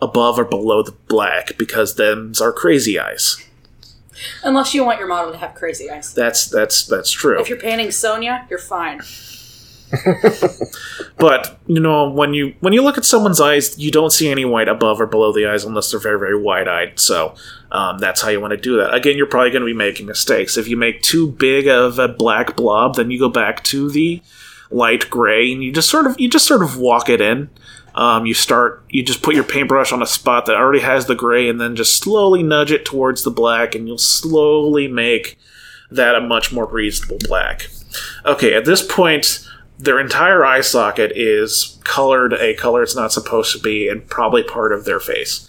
[0.02, 3.44] above or below the black because them's are crazy eyes.
[4.44, 6.14] Unless you want your model to have crazy eyes.
[6.14, 7.40] That's that's that's true.
[7.40, 9.02] If you're painting Sonnia, you're fine.
[11.18, 14.46] but you know when you when you look at someone's eyes you don't see any
[14.46, 17.00] white above or below the eyes unless they're very very wide-eyed.
[17.00, 17.36] So
[17.72, 18.94] um, that's how you want to do that.
[18.94, 20.58] Again you're probably going to be making mistakes.
[20.58, 24.22] If you make too big of a black blob then you go back to the
[24.72, 27.50] light gray and you just sort of you just sort of walk it in.
[27.96, 31.16] Um, you start you just put your paintbrush on a spot that already has the
[31.16, 35.38] gray and then just slowly nudge it towards the black and you'll slowly make
[35.90, 37.68] that a much more reasonable black.
[38.26, 39.46] Okay at this point
[39.80, 44.44] their entire eye socket is colored a color it's not supposed to be and probably
[44.44, 45.48] part of their face.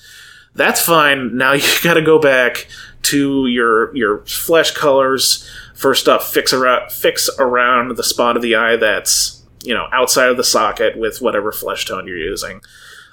[0.55, 1.37] That's fine.
[1.37, 2.68] Now you got to go back
[3.03, 5.49] to your your flesh colors.
[5.74, 10.31] First up, fix around fix around the spot of the eye that's you know outside
[10.31, 12.61] of the socket with whatever flesh tone you're using,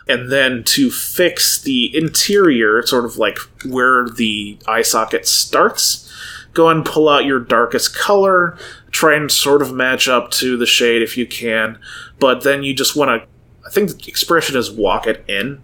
[0.07, 6.03] and then to fix the interior, sort of like where the eye socket starts.
[6.53, 8.57] Go and pull out your darkest color,
[8.91, 11.79] try and sort of match up to the shade if you can,
[12.19, 13.27] but then you just want to.
[13.65, 15.61] I think the expression is walk it in.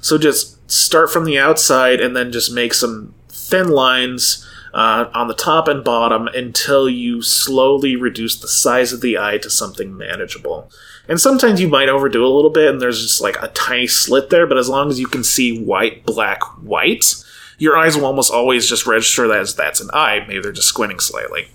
[0.00, 5.28] So just start from the outside and then just make some thin lines uh, on
[5.28, 9.96] the top and bottom until you slowly reduce the size of the eye to something
[9.96, 10.70] manageable.
[11.08, 14.30] And sometimes you might overdo a little bit and there's just like a tiny slit
[14.30, 17.14] there, but as long as you can see white, black, white,
[17.58, 20.24] your eyes will almost always just register that as that's an eye.
[20.26, 21.48] Maybe they're just squinting slightly.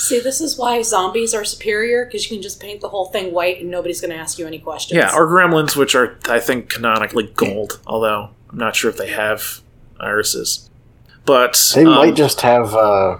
[0.00, 3.34] See, this is why zombies are superior because you can just paint the whole thing
[3.34, 4.96] white and nobody's going to ask you any questions.
[4.96, 9.10] Yeah, or gremlins, which are I think canonically gold, although I'm not sure if they
[9.10, 9.60] have
[10.00, 10.70] irises.
[11.26, 13.18] But They um, might just have uh,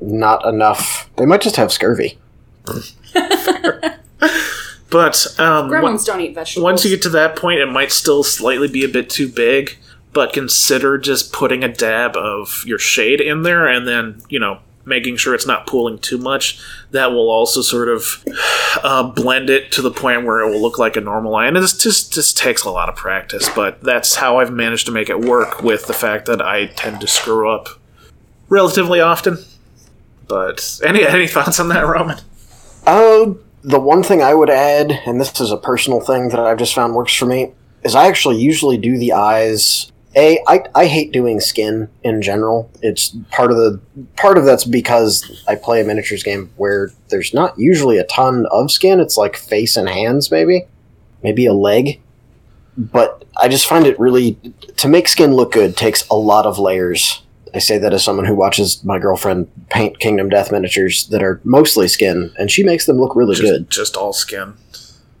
[0.00, 1.10] not enough.
[1.16, 2.18] They might just have scurvy.
[4.90, 6.64] But um, Gremlins on- don't eat vegetables.
[6.64, 9.78] once you get to that point, it might still slightly be a bit too big.
[10.12, 14.58] But consider just putting a dab of your shade in there, and then you know
[14.90, 16.60] making sure it's not pooling too much.
[16.90, 18.22] That will also sort of
[18.82, 21.46] uh, blend it to the point where it will look like a normal eye.
[21.46, 24.92] And this just just takes a lot of practice, but that's how I've managed to
[24.92, 25.62] make it work.
[25.62, 27.68] With the fact that I tend to screw up
[28.50, 29.38] relatively often.
[30.28, 32.18] But any any thoughts on that, Roman?
[32.86, 36.58] Uh, the one thing I would add, and this is a personal thing that I've
[36.58, 39.90] just found works for me, is I actually usually do the eyes.
[40.16, 42.68] A, I, I hate doing skin in general.
[42.82, 43.80] It's part of the
[44.16, 48.46] part of that's because I play a miniatures game where there's not usually a ton
[48.50, 48.98] of skin.
[48.98, 50.66] It's like face and hands, maybe,
[51.22, 52.00] maybe a leg.
[52.76, 54.36] But I just find it really
[54.78, 57.22] to make skin look good takes a lot of layers.
[57.54, 61.40] I say that as someone who watches my girlfriend paint Kingdom Death miniatures that are
[61.44, 63.70] mostly skin, and she makes them look really Just, good.
[63.70, 64.54] just all skin.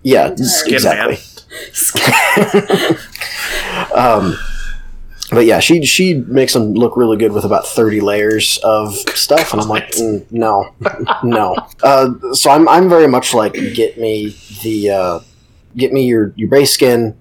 [0.02, 1.16] Yeah, Skin exactly.
[1.16, 2.96] man.
[3.94, 4.36] Um,
[5.30, 9.52] but yeah, she she makes them look really good with about thirty layers of stuff,
[9.52, 10.74] and I'm like, mm, no,
[11.22, 11.56] no.
[11.82, 15.20] Uh, so I'm I'm very much like get me the uh,
[15.76, 17.16] get me your your base skin,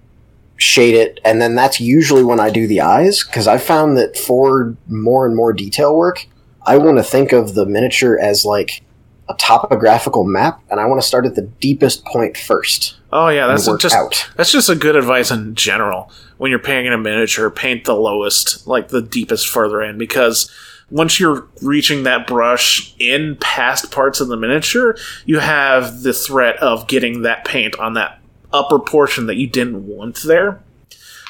[0.57, 4.17] shade it, and then that's usually when I do the eyes because I found that
[4.17, 6.27] for more and more detail work,
[6.63, 8.83] I want to think of the miniature as like
[9.29, 12.98] a topographical map, and I want to start at the deepest point first.
[13.11, 14.29] Oh yeah, that's just out.
[14.35, 16.11] that's just a good advice in general.
[16.37, 20.51] When you're painting a miniature, paint the lowest, like the deepest further in, because
[20.91, 26.57] once you're reaching that brush in past parts of the miniature, you have the threat
[26.57, 28.19] of getting that paint on that
[28.53, 30.61] upper portion that you didn't want there.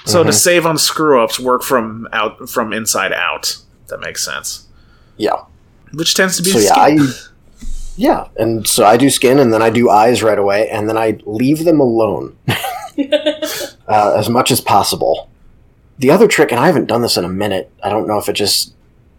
[0.06, 0.36] So to mm-hmm.
[0.38, 3.58] save on screw ups, work from out from inside out.
[3.88, 4.68] That makes sense.
[5.18, 5.44] Yeah.
[5.94, 6.98] Which tends to be So yeah, I
[8.00, 10.98] yeah, and so I do skin, and then I do eyes right away, and then
[10.98, 15.30] I leave them alone uh, as much as possible.
[15.98, 17.70] The other trick, and I haven't done this in a minute.
[17.84, 18.74] I don't know if it's just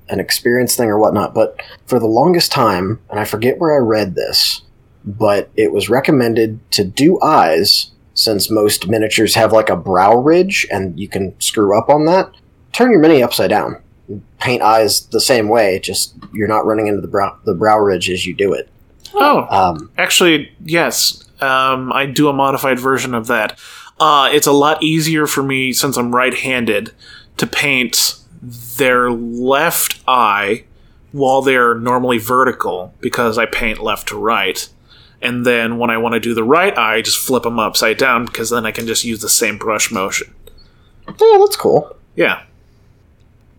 [0.09, 3.85] an experience thing or whatnot, but for the longest time, and I forget where I
[3.85, 4.63] read this,
[5.05, 10.67] but it was recommended to do eyes since most miniatures have like a brow ridge,
[10.71, 12.31] and you can screw up on that.
[12.73, 13.83] Turn your mini upside down
[14.39, 15.79] paint eyes the same way.
[15.79, 18.69] Just you're not running into the brow the brow ridge as you do it.
[19.15, 21.25] oh, Um, Actually, yes.
[21.41, 23.59] Um, I do a modified version of that.
[23.99, 26.93] Uh, it's a lot easier for me since I'm right-handed
[27.39, 28.17] to paint
[28.79, 30.65] their left eye
[31.13, 34.69] while they're normally vertical because I paint left to right.
[35.23, 37.99] And then when I want to do the right eye, I just flip them upside
[37.99, 40.33] down because then I can just use the same brush motion.
[41.07, 41.95] yeah, that's cool.
[42.17, 42.43] Yeah.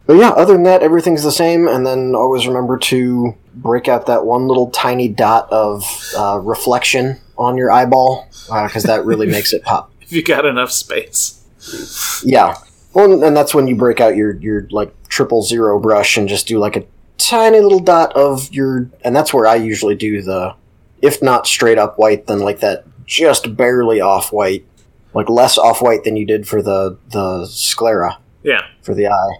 [0.05, 1.67] But yeah, other than that, everything's the same.
[1.67, 5.83] And then always remember to break out that one little tiny dot of
[6.17, 9.91] uh, reflection on your eyeball because that really makes it pop.
[10.01, 12.21] If you got enough space.
[12.25, 12.55] Yeah.
[12.93, 16.47] Well, and that's when you break out your your like triple zero brush and just
[16.47, 16.83] do like a
[17.17, 20.55] tiny little dot of your, and that's where I usually do the,
[21.01, 24.65] if not straight up white, then like that just barely off white,
[25.13, 28.65] like less off white than you did for the the sclera Yeah.
[28.81, 29.35] for the eye,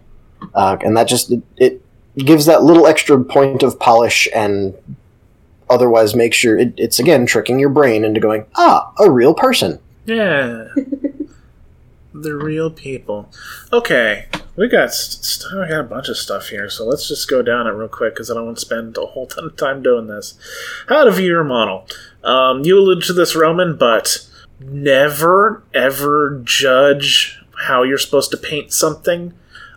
[0.54, 1.82] uh, and that just it,
[2.16, 4.76] it gives that little extra point of polish and
[5.70, 9.80] otherwise makes sure it, it's again tricking your brain into going ah a real person.
[10.06, 10.68] Yeah.
[12.14, 13.30] the real people.
[13.72, 17.42] Okay, we got st- I got a bunch of stuff here, so let's just go
[17.42, 19.82] down it real quick because I don't want to spend a whole ton of time
[19.82, 20.38] doing this.
[20.88, 21.88] How to view your model.
[22.24, 24.28] Um, you alluded to this, Roman, but
[24.60, 29.34] never ever judge how you're supposed to paint something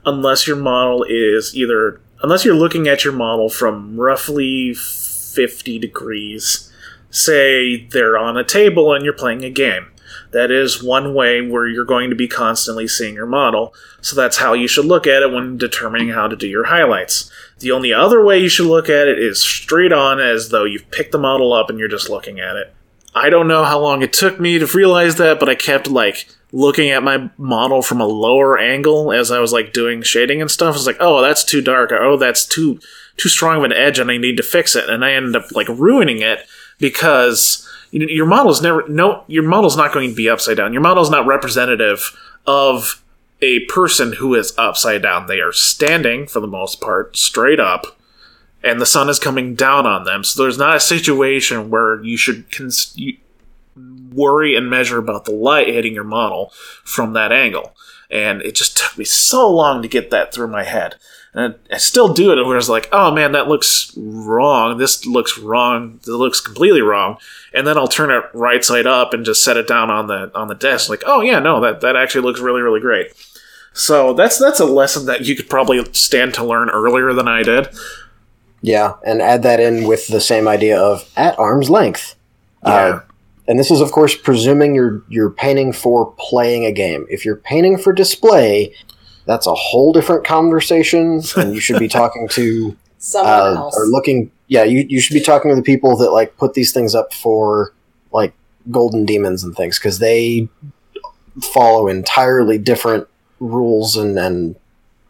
[0.06, 6.72] unless your model is either unless you're looking at your model from roughly 50 degrees
[7.10, 9.88] say they're on a table and you're playing a game
[10.34, 13.72] that is one way where you're going to be constantly seeing your model.
[14.00, 17.30] So that's how you should look at it when determining how to do your highlights.
[17.60, 20.90] The only other way you should look at it is straight on as though you've
[20.90, 22.74] picked the model up and you're just looking at it.
[23.14, 26.28] I don't know how long it took me to realize that, but I kept like
[26.54, 30.48] looking at my model from a lower angle as I was like doing shading and
[30.48, 30.74] stuff.
[30.74, 31.90] I was like, oh, that's too dark.
[31.92, 32.78] Oh, that's too
[33.16, 34.88] too strong of an edge, and I need to fix it.
[34.88, 36.46] And I ended up like ruining it
[36.78, 40.72] because your model's never no your model's not going to be upside down.
[40.72, 43.02] Your model's not representative of
[43.42, 45.26] a person who is upside down.
[45.26, 47.98] They are standing for the most part straight up
[48.62, 50.24] and the sun is coming down on them.
[50.24, 53.18] So there's not a situation where you should cons- you
[54.14, 56.52] worry and measure about the light hitting your model
[56.84, 57.74] from that angle.
[58.10, 60.96] And it just took me so long to get that through my head.
[61.32, 64.78] And I still do it where it's like, oh man, that looks wrong.
[64.78, 65.98] This looks wrong.
[65.98, 67.16] This looks completely wrong.
[67.52, 70.30] And then I'll turn it right side up and just set it down on the
[70.34, 70.88] on the desk.
[70.88, 73.12] Like, oh yeah, no, that, that actually looks really, really great.
[73.72, 77.42] So that's that's a lesson that you could probably stand to learn earlier than I
[77.42, 77.68] did.
[78.62, 82.14] Yeah, and add that in with the same idea of at arm's length.
[82.64, 82.72] Yeah.
[82.72, 83.00] Uh,
[83.46, 87.06] and this is, of course, presuming you're you're painting for playing a game.
[87.10, 88.74] If you're painting for display,
[89.26, 93.76] that's a whole different conversation, and you should be talking to Someone uh, else.
[93.76, 94.30] or looking.
[94.48, 97.12] Yeah, you you should be talking to the people that like put these things up
[97.12, 97.72] for
[98.12, 98.32] like
[98.70, 100.48] golden demons and things because they
[101.42, 103.06] follow entirely different
[103.40, 104.56] rules and and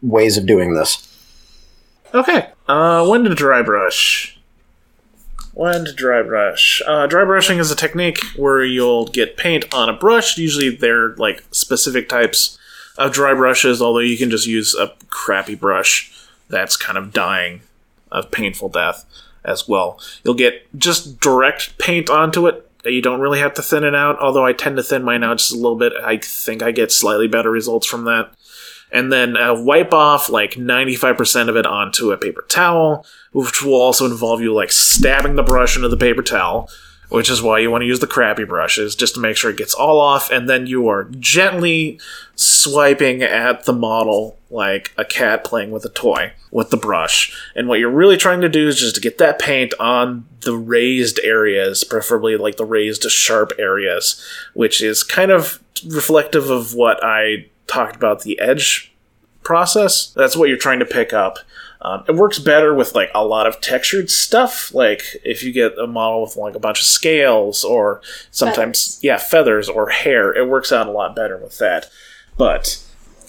[0.01, 1.11] ways of doing this.
[2.13, 2.49] Okay.
[2.67, 4.34] Uh, when to dry brush?
[5.57, 6.81] To dry brush?
[6.85, 10.37] Uh, dry brushing is a technique where you'll get paint on a brush.
[10.37, 12.57] Usually, they're like specific types
[12.97, 16.11] of dry brushes, although you can just use a crappy brush
[16.49, 17.61] that's kind of dying
[18.11, 19.05] a painful death
[19.43, 19.99] as well.
[20.23, 22.69] You'll get just direct paint onto it.
[22.83, 25.37] You don't really have to thin it out, although I tend to thin mine out
[25.39, 25.93] just a little bit.
[26.03, 28.31] I think I get slightly better results from that
[28.95, 33.73] and then uh, wipe off like 95% of it onto a paper towel, which will
[33.73, 36.69] also involve you like stabbing the brush into the paper towel,
[37.09, 39.57] which is why you want to use the crappy brushes just to make sure it
[39.57, 41.99] gets all off, and then you are gently
[42.35, 47.37] swiping at the model like a cat playing with a toy with the brush.
[47.53, 50.55] And what you're really trying to do is just to get that paint on the
[50.55, 57.03] raised areas, preferably like the raised sharp areas, which is kind of reflective of what
[57.03, 58.93] I talked about the edge
[59.43, 60.07] process.
[60.15, 61.39] That's what you're trying to pick up.
[61.81, 65.77] Um, it works better with like a lot of textured stuff, like if you get
[65.77, 68.01] a model with like a bunch of scales or
[68.31, 69.03] sometimes Feathers.
[69.03, 70.33] yeah feathers or hair.
[70.33, 71.89] It works out a lot better with that.
[72.37, 72.81] But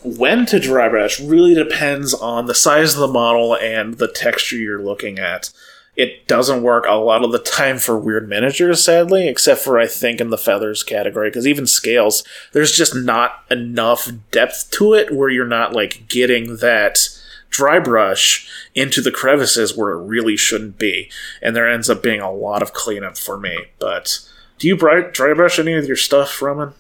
[0.03, 4.57] when to dry brush really depends on the size of the model and the texture
[4.57, 5.51] you're looking at.
[5.97, 9.87] It doesn't work a lot of the time for weird miniatures, sadly, except for I
[9.87, 12.23] think in the feathers category, because even scales,
[12.53, 17.09] there's just not enough depth to it where you're not like getting that
[17.49, 21.11] dry brush into the crevices where it really shouldn't be.
[21.41, 23.57] And there ends up being a lot of cleanup for me.
[23.79, 24.19] But
[24.59, 26.75] do you dry, brush any of your stuff, Roman?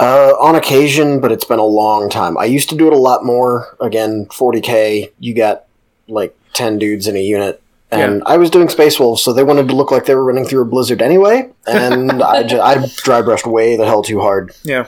[0.00, 2.38] Uh, on occasion, but it's been a long time.
[2.38, 3.76] I used to do it a lot more.
[3.80, 5.66] Again, 40k, you got
[6.08, 7.60] like 10 dudes in a unit.
[8.00, 10.44] And I was doing Space Wolves, so they wanted to look like they were running
[10.46, 11.50] through a blizzard anyway.
[11.66, 14.54] And I, ju- I dry brushed way the hell too hard.
[14.64, 14.86] Yeah.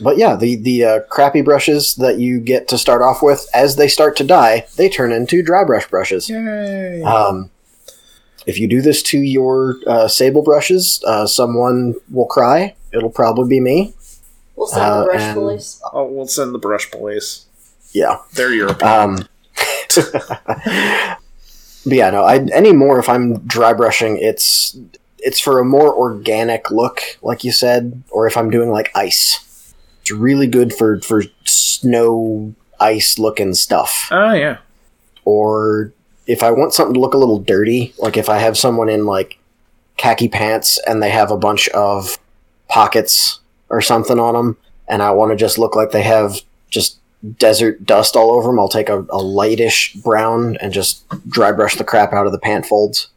[0.00, 3.76] But yeah, the the uh, crappy brushes that you get to start off with, as
[3.76, 6.28] they start to die, they turn into dry brush brushes.
[6.28, 7.02] Yay.
[7.02, 7.50] Um,
[8.46, 12.74] if you do this to your uh, sable brushes, uh, someone will cry.
[12.92, 13.94] It'll probably be me.
[14.54, 15.80] We'll send Uh, the brush and- police.
[15.92, 17.46] oh, we'll send the brush police.
[17.92, 18.18] Yeah.
[18.34, 18.90] They're European.
[18.90, 19.18] Um,
[21.86, 22.24] but yeah, no.
[22.24, 24.76] I anymore if I'm dry brushing, it's
[25.18, 29.74] it's for a more organic look, like you said, or if I'm doing like ice.
[30.02, 34.08] It's really good for for snow ice looking stuff.
[34.10, 34.58] oh, yeah.
[35.24, 35.92] Or
[36.26, 39.06] if I want something to look a little dirty, like if I have someone in
[39.06, 39.38] like
[39.96, 42.18] khaki pants and they have a bunch of
[42.68, 44.56] pockets or something on them,
[44.88, 46.98] and I want to just look like they have just
[47.38, 51.76] desert dust all over them, I'll take a, a lightish brown and just dry brush
[51.76, 53.08] the crap out of the pant folds.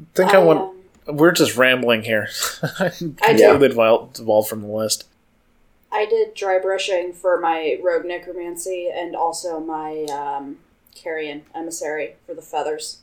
[0.00, 0.74] I think I, want.
[1.08, 2.28] um, We're just rambling here.
[2.78, 5.04] I Completely devolved, devolved from the list.
[5.90, 10.58] I did dry brushing for my rogue necromancy and also my um,
[10.94, 12.98] carrion emissary for the feathers.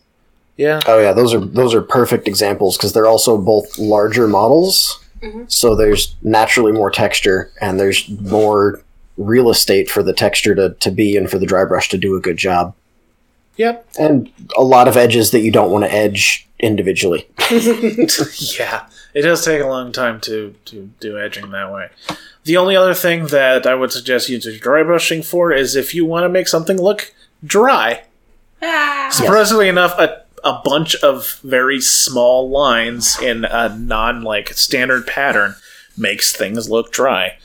[0.58, 0.80] Yeah.
[0.86, 5.52] Oh yeah, those are those are perfect examples because they're also both larger models, Mhm.
[5.52, 8.82] so there's naturally more texture and there's more
[9.18, 12.16] real estate for the texture to, to be and for the dry brush to do
[12.16, 12.74] a good job.
[13.57, 13.88] Yep.
[13.97, 17.28] And a lot of edges that you don't want to edge individually.
[17.49, 21.89] yeah, it does take a long time to to do edging that way.
[22.43, 25.95] The only other thing that I would suggest you do dry brushing for is if
[25.95, 27.13] you want to make something look
[27.45, 28.03] dry.
[28.61, 29.09] Ah.
[29.11, 35.55] Surprisingly enough, a a bunch of very small lines in a non like standard pattern
[35.97, 37.38] makes things look dry.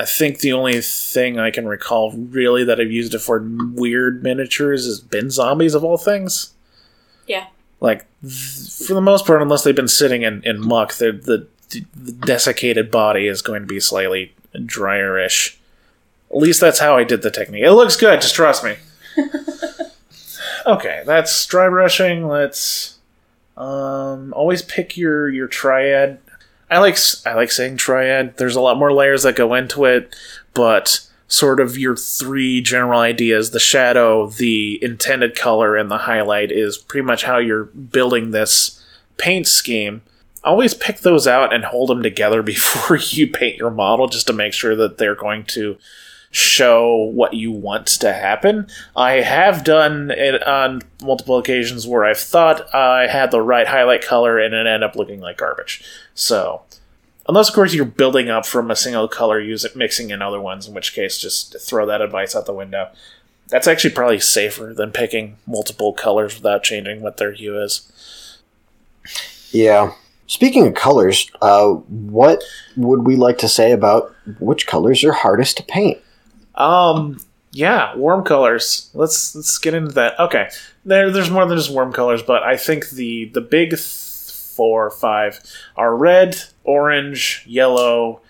[0.00, 3.38] I think the only thing I can recall really that I've used it for
[3.74, 6.54] weird miniatures has been zombies of all things.
[7.26, 7.46] Yeah.
[7.80, 11.46] Like th- for the most part, unless they've been sitting in, in muck, they're- the
[11.70, 14.34] the desiccated body is going to be slightly
[14.66, 15.56] drier-ish.
[16.30, 17.62] At least that's how I did the technique.
[17.62, 18.74] It looks good, just trust me.
[20.66, 22.26] okay, that's dry brushing.
[22.26, 22.98] Let's
[23.56, 26.18] um, always pick your your triad.
[26.70, 28.36] I like I like saying triad.
[28.36, 30.14] There's a lot more layers that go into it,
[30.54, 36.52] but sort of your three general ideas: the shadow, the intended color, and the highlight
[36.52, 38.82] is pretty much how you're building this
[39.16, 40.02] paint scheme.
[40.44, 44.32] Always pick those out and hold them together before you paint your model, just to
[44.32, 45.76] make sure that they're going to
[46.30, 48.68] show what you want to happen.
[48.96, 54.04] I have done it on multiple occasions where I've thought I had the right highlight
[54.04, 55.82] color and it ended up looking like garbage.
[56.14, 56.62] So,
[57.28, 60.40] unless of course you're building up from a single color, use it mixing in other
[60.40, 62.90] ones, in which case just throw that advice out the window.
[63.48, 67.90] That's actually probably safer than picking multiple colors without changing what their hue is.
[69.50, 69.94] Yeah.
[70.28, 72.44] Speaking of colors, uh, what
[72.76, 75.98] would we like to say about which colors are hardest to paint?
[76.60, 77.18] Um,
[77.52, 78.90] yeah, warm colors.
[78.94, 80.18] Let's let's get into that.
[80.20, 80.50] Okay,
[80.84, 84.86] there there's more than just warm colors, but I think the the big th- four
[84.86, 85.40] or five
[85.76, 88.20] are red, orange, yellow,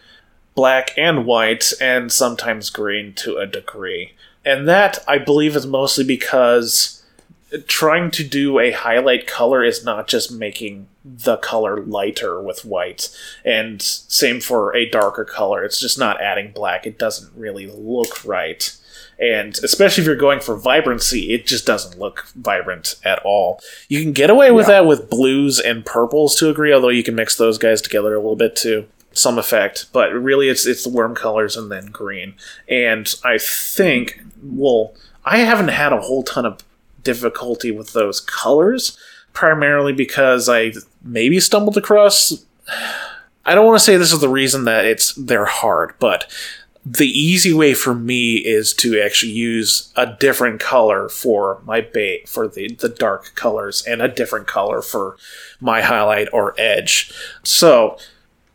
[0.55, 4.12] black, and white, and sometimes green to a degree.
[4.44, 6.99] And that I believe is mostly because
[7.66, 13.09] trying to do a highlight color is not just making the color lighter with white.
[13.44, 15.64] And same for a darker color.
[15.64, 16.86] It's just not adding black.
[16.86, 18.77] It doesn't really look right.
[19.18, 23.60] And especially if you're going for vibrancy it just doesn't look vibrant at all.
[23.89, 24.74] You can get away with Yeah.
[24.82, 28.18] that with blues and purples to agree although you can mix those guys together a
[28.18, 29.86] little bit too some effect.
[29.93, 32.35] But really it's it's the warm colors and then green.
[32.68, 34.94] And i think well
[35.24, 36.59] i haven't had a whole ton of
[37.02, 38.98] difficulty with those colors,
[39.32, 40.72] primarily because I
[41.02, 42.44] maybe stumbled across.
[43.44, 46.31] I don't want to say this is the reason that it's they're hard, but
[46.85, 52.28] the easy way for me is to actually use a different color for my bait
[52.28, 55.16] for the the dark colors and a different color for
[55.60, 57.12] my highlight or edge.
[57.43, 57.98] So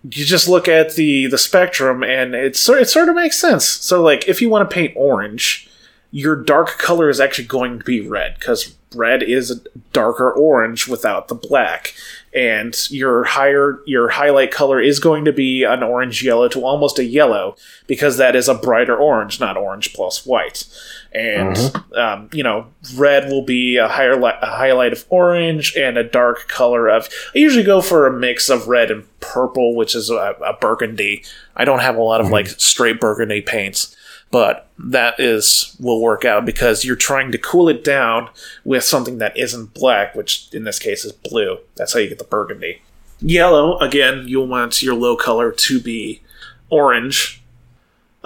[0.03, 3.65] you just look at the the spectrum and it sort it sort of makes sense.
[3.65, 5.69] So like if you want to paint orange,
[6.15, 9.59] your dark color is actually going to be red because red is a
[9.91, 11.93] darker orange without the black.
[12.33, 16.99] And your higher your highlight color is going to be an orange yellow to almost
[16.99, 20.63] a yellow because that is a brighter orange not orange plus white.
[21.11, 21.57] And
[21.97, 26.03] um, you know red will be a higher li- a highlight of orange and a
[26.03, 30.09] dark color of i usually go for a mix of red and purple which is
[30.09, 31.25] a, a burgundy.
[31.57, 33.97] I don't have a lot of like straight burgundy paints
[34.35, 38.27] but that is will work out because you're trying to cool it down
[38.65, 41.59] with something that isn't black, which in this case is blue.
[41.77, 42.81] That's how you get the burgundy.
[43.21, 46.21] Yellow, again, you'll want your low color to be
[46.69, 47.41] orange.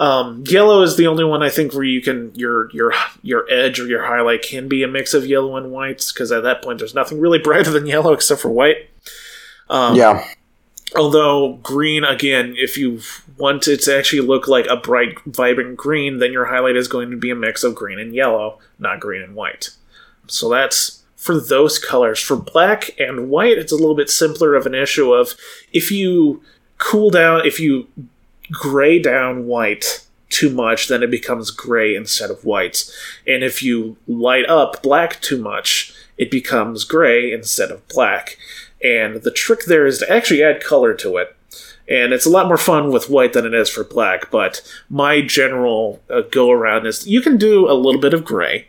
[0.00, 2.92] Um, yellow is the only one I think where you can your your
[3.22, 6.42] your edge or your highlight can be a mix of yellow and whites because at
[6.42, 8.90] that point there's nothing really brighter than yellow except for white.
[9.68, 10.26] Um, yeah.
[10.96, 13.00] Although green, again, if you
[13.36, 17.10] want it to actually look like a bright, vibrant green, then your highlight is going
[17.10, 19.70] to be a mix of green and yellow, not green and white.
[20.26, 22.18] So that's for those colors.
[22.18, 25.34] For black and white, it's a little bit simpler of an issue of
[25.72, 26.42] if you
[26.78, 27.86] cool down, if you
[28.50, 32.90] gray down white too much, then it becomes gray instead of white.
[33.26, 38.38] And if you light up black too much, it becomes gray instead of black.
[38.82, 41.36] And the trick there is to actually add color to it.
[41.88, 45.20] And it's a lot more fun with white than it is for black, but my
[45.22, 48.68] general uh, go around is you can do a little bit of gray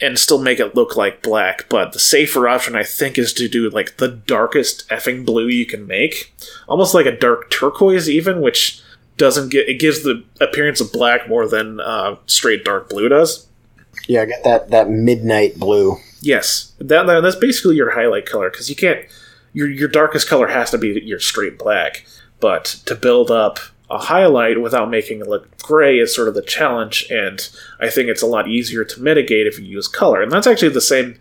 [0.00, 3.48] and still make it look like black, but the safer option I think is to
[3.48, 6.34] do like the darkest effing blue you can make.
[6.66, 8.82] Almost like a dark turquoise, even, which
[9.16, 13.46] doesn't get it gives the appearance of black more than uh, straight dark blue does.
[14.08, 15.98] Yeah, get that that midnight blue.
[16.22, 19.04] Yes, that, that that's basically your highlight color because you can't
[19.52, 22.06] your your darkest color has to be your straight black.
[22.40, 23.58] But to build up
[23.90, 27.48] a highlight without making it look gray is sort of the challenge, and
[27.80, 30.22] I think it's a lot easier to mitigate if you use color.
[30.22, 31.18] And that's actually the same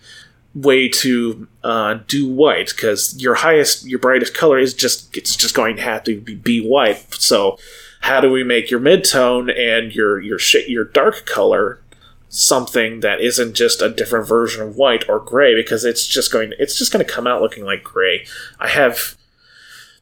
[0.55, 5.55] way to uh, do white because your highest, your brightest color is just it's just
[5.55, 7.13] going to have to be, white.
[7.15, 7.57] So
[8.01, 11.81] how do we make your midtone and your your sh- your dark color
[12.29, 16.53] something that isn't just a different version of white or gray because it's just going
[16.59, 18.25] it's just going to come out looking like gray.
[18.59, 19.15] I have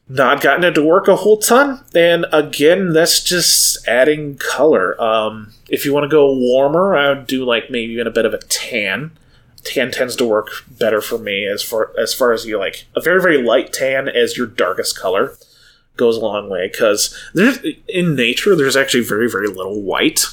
[0.08, 5.00] not gotten it to work a whole ton, and again, that's just adding color.
[5.00, 8.24] Um, if you want to go warmer, I would do like maybe even a bit
[8.24, 9.10] of a tan.
[9.64, 13.00] Tan tends to work better for me as far as far as you like a
[13.00, 15.36] very very light tan as your darkest color
[15.96, 17.12] goes a long way because
[17.88, 20.26] in nature there's actually very very little white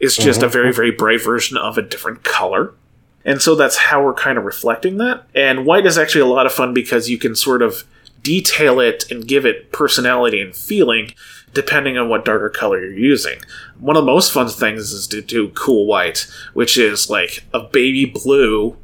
[0.00, 2.74] it's just a very, very bright version of a different color.
[3.24, 5.26] And so that's how we're kind of reflecting that.
[5.34, 7.84] And white is actually a lot of fun because you can sort of
[8.22, 11.12] detail it and give it personality and feeling
[11.52, 13.40] depending on what darker color you're using.
[13.78, 17.60] One of the most fun things is to do cool white, which is like a
[17.60, 18.76] baby blue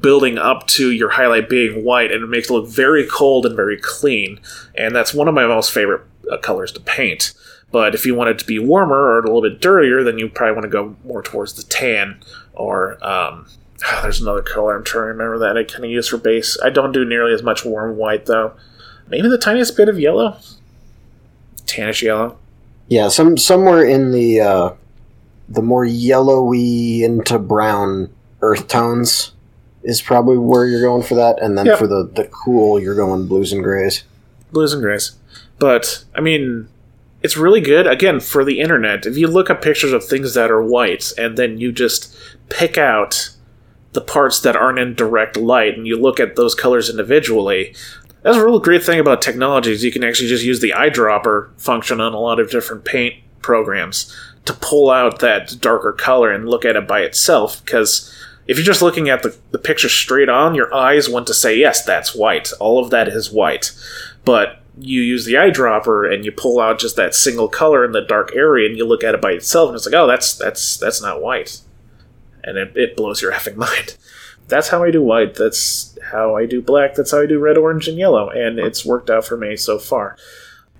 [0.00, 3.56] building up to your highlight being white, and it makes it look very cold and
[3.56, 4.40] very clean.
[4.74, 7.32] And that's one of my most favorite uh, colors to paint.
[7.72, 10.28] But if you want it to be warmer or a little bit dirtier, then you
[10.28, 12.20] probably want to go more towards the tan
[12.52, 13.46] or um,
[14.02, 16.58] there's another color I'm trying to remember that I kind of use for base.
[16.62, 18.52] I don't do nearly as much warm white though.
[19.08, 20.36] Maybe the tiniest bit of yellow,
[21.66, 22.38] tannish yellow.
[22.88, 24.70] Yeah, some somewhere in the uh,
[25.48, 29.32] the more yellowy into brown earth tones
[29.82, 31.78] is probably where you're going for that, and then Yep.
[31.78, 34.04] for the the cool, you're going blues and grays.
[34.52, 35.12] blues and grays.
[35.58, 36.68] But I mean,
[37.22, 39.06] it's really good again for the internet.
[39.06, 42.16] If you look up pictures of things that are white and then you just
[42.48, 43.30] pick out
[43.92, 47.74] the parts that aren't in direct light and you look at those colors individually,
[48.22, 51.50] that's a real great thing about technology is you can actually just use the eyedropper
[51.60, 54.14] function on a lot of different paint programs
[54.44, 58.14] to pull out that darker color and look at it by itself because
[58.46, 61.56] if you're just looking at the, the picture straight on your eyes want to say
[61.56, 63.72] yes that's white all of that is white
[64.24, 68.00] but you use the eyedropper and you pull out just that single color in the
[68.00, 70.76] dark area and you look at it by itself and it's like oh that's that's
[70.78, 71.60] that's not white.
[72.42, 73.96] And it, it blows your effing mind.
[74.48, 75.34] That's how i do white.
[75.34, 76.94] That's how i do black.
[76.94, 78.28] That's how i do red orange and yellow.
[78.30, 80.16] And it's worked out for me so far.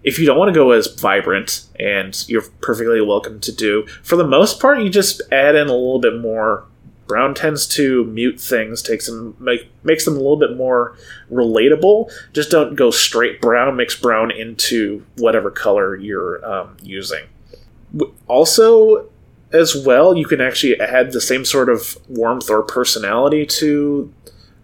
[0.02, 4.16] If you don't want to go as vibrant and you're perfectly welcome to do for
[4.16, 6.64] the most part you just add in a little bit more
[7.10, 10.96] brown tends to mute things takes them make, makes them a little bit more
[11.28, 17.24] relatable just don't go straight brown mix brown into whatever color you're um, using
[18.28, 19.10] also
[19.52, 24.14] as well you can actually add the same sort of warmth or personality to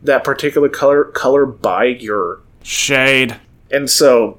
[0.00, 3.40] that particular color color by your Shade.
[3.72, 4.38] and so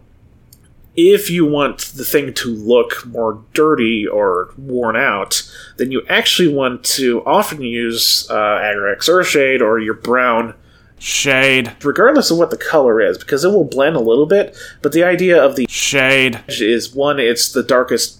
[0.97, 5.47] if you want the thing to look more dirty or worn out,
[5.77, 10.55] then you actually want to often use uh, Agrax Earthshade or your brown
[10.97, 14.57] shade, regardless of what the color is, because it will blend a little bit.
[14.81, 18.19] But the idea of the shade is one, it's the darkest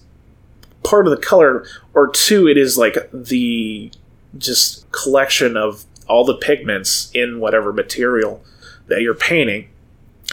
[0.84, 3.90] part of the color, or two, it is like the
[4.36, 8.42] just collection of all the pigments in whatever material
[8.86, 9.68] that you're painting.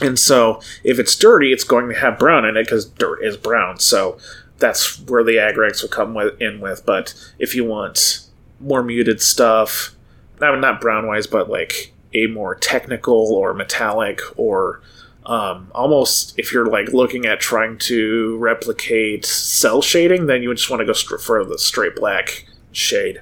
[0.02, 3.38] And so, if it's dirty, it's going to have brown in it because dirt is
[3.38, 3.80] brown.
[3.80, 4.18] So
[4.58, 6.86] that's where the Agrax will come with, in with.
[6.86, 8.26] But if you want
[8.60, 9.96] more muted stuff,
[10.40, 14.82] not brown wise, but like a more technical or metallic or
[15.26, 20.58] um, almost if you're like looking at trying to replicate cel shading, then you would
[20.58, 23.22] just want to go for the straight black shade.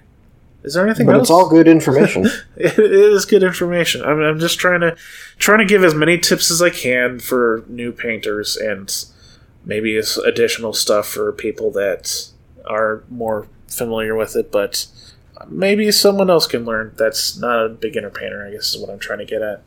[0.63, 1.23] Is there anything But else?
[1.23, 2.25] it's all good information.
[2.55, 4.01] it is good information.
[4.03, 4.95] I'm, I'm just trying to
[5.37, 8.93] trying to give as many tips as I can for new painters and
[9.65, 12.27] maybe additional stuff for people that
[12.65, 14.51] are more familiar with it.
[14.51, 14.87] But
[15.49, 16.93] maybe someone else can learn.
[16.97, 18.45] That's not a beginner painter.
[18.45, 19.61] I guess is what I'm trying to get at.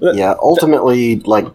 [0.00, 1.46] yeah, ultimately, like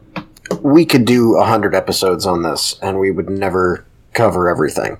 [0.61, 4.97] we could do a hundred episodes on this, and we would never cover everything.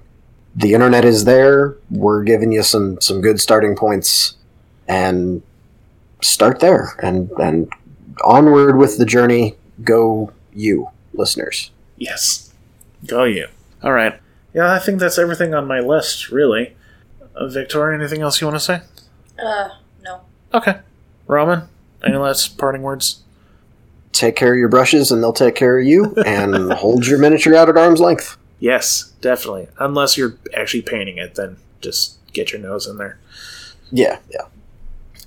[0.56, 1.78] The internet is there.
[1.90, 4.36] We're giving you some some good starting points,
[4.88, 5.42] and
[6.22, 7.72] start there, and and
[8.24, 9.56] onward with the journey.
[9.84, 11.72] Go you, listeners.
[11.98, 12.54] Yes,
[13.06, 13.48] go you.
[13.84, 14.20] All right.
[14.54, 16.32] Yeah, I think that's everything on my list.
[16.32, 16.76] Really,
[17.36, 17.98] uh, Victoria.
[17.98, 18.82] Anything else you want to say?
[19.42, 19.70] Uh,
[20.04, 20.22] no.
[20.54, 20.80] Okay.
[21.28, 21.70] Roman,
[22.04, 23.22] any last parting words?
[24.12, 26.16] Take care of your brushes, and they'll take care of you.
[26.26, 28.36] And hold your miniature out at arm's length.
[28.60, 29.68] Yes, definitely.
[29.80, 33.18] Unless you're actually painting it, then just get your nose in there.
[33.92, 34.46] Yeah, yeah.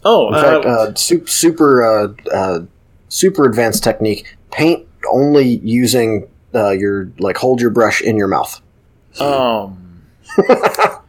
[0.05, 2.61] Oh, In uh, fact, uh, su- super, uh, uh,
[3.09, 4.37] super advanced technique.
[4.51, 8.61] Paint only using uh, your like hold your brush in your mouth.
[9.21, 10.03] um,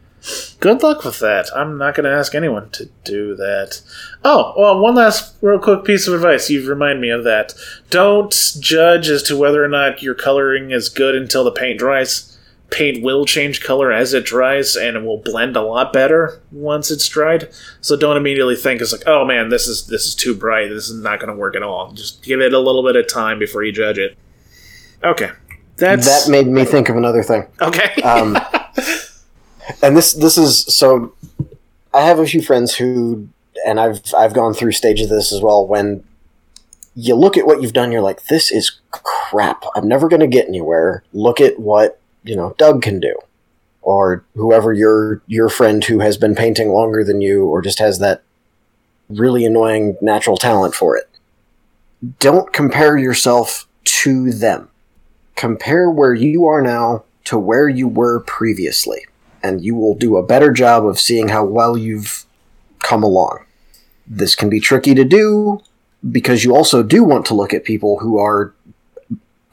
[0.64, 1.50] good luck with that.
[1.54, 3.82] I'm not going to ask anyone to do that.
[4.24, 6.50] Oh, well, one last real quick piece of advice.
[6.50, 7.54] You've reminded me of that.
[7.90, 8.32] Don't
[8.62, 12.40] judge as to whether or not your coloring is good until the paint dries.
[12.70, 16.90] Paint will change color as it dries, and it will blend a lot better once
[16.90, 17.50] it's dried.
[17.82, 20.70] So don't immediately think it's like, oh man, this is this is too bright.
[20.70, 21.92] This is not going to work at all.
[21.92, 24.18] Just give it a little bit of time before you judge it.
[25.04, 25.30] Okay,
[25.76, 27.46] that's That made me think of another thing.
[27.60, 28.02] okay.
[28.02, 28.38] Um,
[29.82, 31.14] and this this is so.
[31.94, 33.30] I have a few friends who,
[33.66, 35.66] and I've I've gone through stages of this as well.
[35.66, 36.04] When
[36.96, 39.64] you look at what you've done, you're like, this is crap.
[39.76, 41.04] I'm never going to get anywhere.
[41.14, 43.16] Look at what you know Doug can do,
[43.82, 48.00] or whoever your your friend who has been painting longer than you, or just has
[48.00, 48.24] that
[49.10, 51.10] really annoying natural talent for it.
[52.20, 54.70] Don't compare yourself to them.
[55.36, 59.06] Compare where you are now to where you were previously,
[59.44, 62.26] and you will do a better job of seeing how well you've
[62.80, 63.46] come along.
[64.08, 65.62] This can be tricky to do
[66.12, 68.54] because you also do want to look at people who are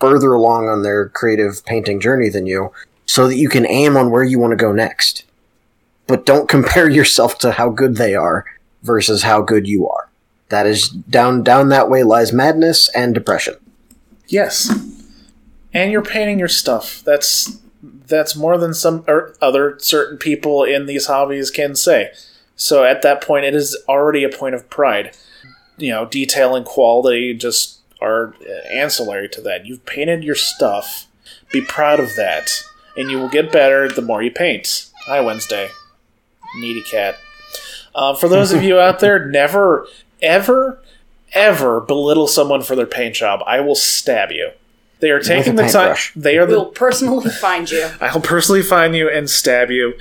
[0.01, 2.73] further along on their creative painting journey than you
[3.07, 5.25] so that you can aim on where you want to go next.
[6.07, 8.45] But don't compare yourself to how good they are
[8.83, 10.09] versus how good you are.
[10.49, 13.55] That is down down that way lies madness and depression.
[14.27, 14.69] Yes.
[15.73, 17.03] And you're painting your stuff.
[17.05, 17.61] That's
[18.11, 22.13] that's more than some or other certain people in these hobbies can say.
[22.57, 25.17] So at that point it is already a point of pride.
[25.79, 28.35] You know, detail and quality just are
[28.71, 29.65] ancillary to that.
[29.65, 31.07] You've painted your stuff.
[31.53, 32.63] Be proud of that.
[32.97, 34.91] And you will get better the more you paint.
[35.07, 35.71] Hi Wednesday.
[36.57, 37.17] Needy cat.
[37.95, 39.87] Um, for those of you out there, never,
[40.21, 40.83] ever,
[41.33, 43.41] ever belittle someone for their paint job.
[43.47, 44.51] I will stab you.
[45.01, 45.73] They are taking the time.
[45.73, 46.13] paintbrush.
[46.15, 46.53] They are the.
[46.53, 47.89] We'll personally find you.
[48.01, 49.95] I'll personally find you and stab you.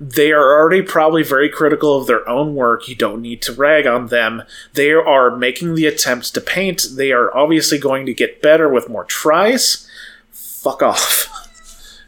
[0.00, 2.88] They are already probably very critical of their own work.
[2.88, 4.42] You don't need to rag on them.
[4.72, 6.86] They are making the attempt to paint.
[6.92, 9.88] They are obviously going to get better with more tries.
[10.32, 11.32] Fuck off.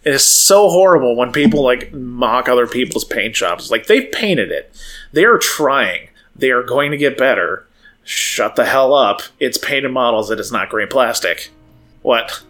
[0.05, 3.71] It is so horrible when people like mock other people's paint jobs.
[3.71, 4.73] Like they've painted it.
[5.13, 6.09] They are trying.
[6.35, 7.67] They are going to get better.
[8.05, 9.21] Shut the hell up.
[9.39, 10.31] It's painted models.
[10.31, 11.51] It is not green plastic.
[12.09, 12.43] What?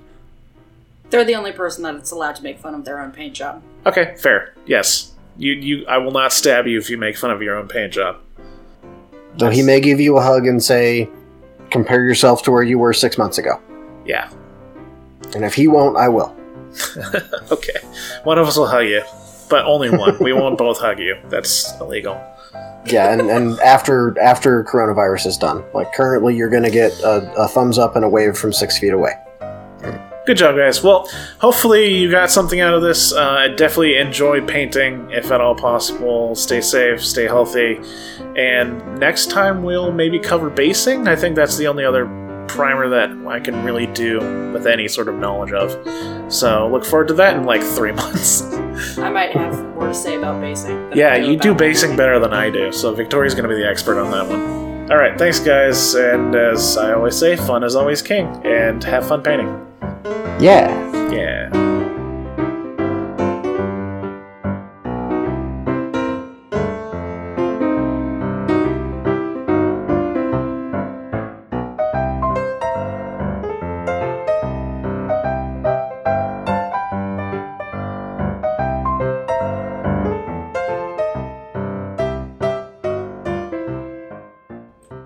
[1.10, 3.60] They're the only person that it's allowed to make fun of their own paint job.
[3.86, 4.54] Okay, fair.
[4.66, 5.14] Yes.
[5.36, 7.92] You you I will not stab you if you make fun of your own paint
[7.92, 8.20] job.
[9.36, 11.08] Though he may give you a hug and say,
[11.70, 13.60] compare yourself to where you were six months ago.
[14.06, 14.30] Yeah.
[15.34, 16.36] And if he won't, I will.
[17.50, 17.80] Okay.
[18.22, 19.02] One of us will hug you.
[19.50, 20.16] But only one.
[20.20, 21.16] we won't both hug you.
[21.30, 22.14] That's illegal.
[22.86, 27.32] Yeah, and, and after after coronavirus is done, like currently, you're going to get a,
[27.36, 29.14] a thumbs up and a wave from six feet away.
[30.28, 30.82] Good job, guys.
[30.82, 33.14] Well, hopefully you got something out of this.
[33.14, 36.34] Uh, definitely enjoy painting if at all possible.
[36.34, 37.80] Stay safe, stay healthy.
[38.36, 41.08] And next time we'll maybe cover basing.
[41.08, 42.04] I think that's the only other
[42.46, 44.18] primer that I can really do
[44.52, 46.30] with any sort of knowledge of.
[46.30, 48.42] So look forward to that in like three months.
[48.98, 50.92] I might have more to say about basing.
[50.94, 52.70] yeah, you do basing better than I do.
[52.70, 54.90] So Victoria's going to be the expert on that one.
[54.90, 55.94] All right, thanks, guys.
[55.94, 58.26] And as I always say, fun is always king.
[58.44, 59.67] And have fun painting.
[60.40, 61.10] Yeah.
[61.10, 61.48] Yeah.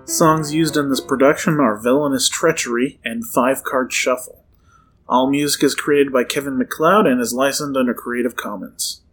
[0.05, 4.42] Songs used in this production are Villainous Treachery and Five Card Shuffle.
[5.13, 8.99] All music is created by Kevin MacLeod and is licensed under Creative Commons.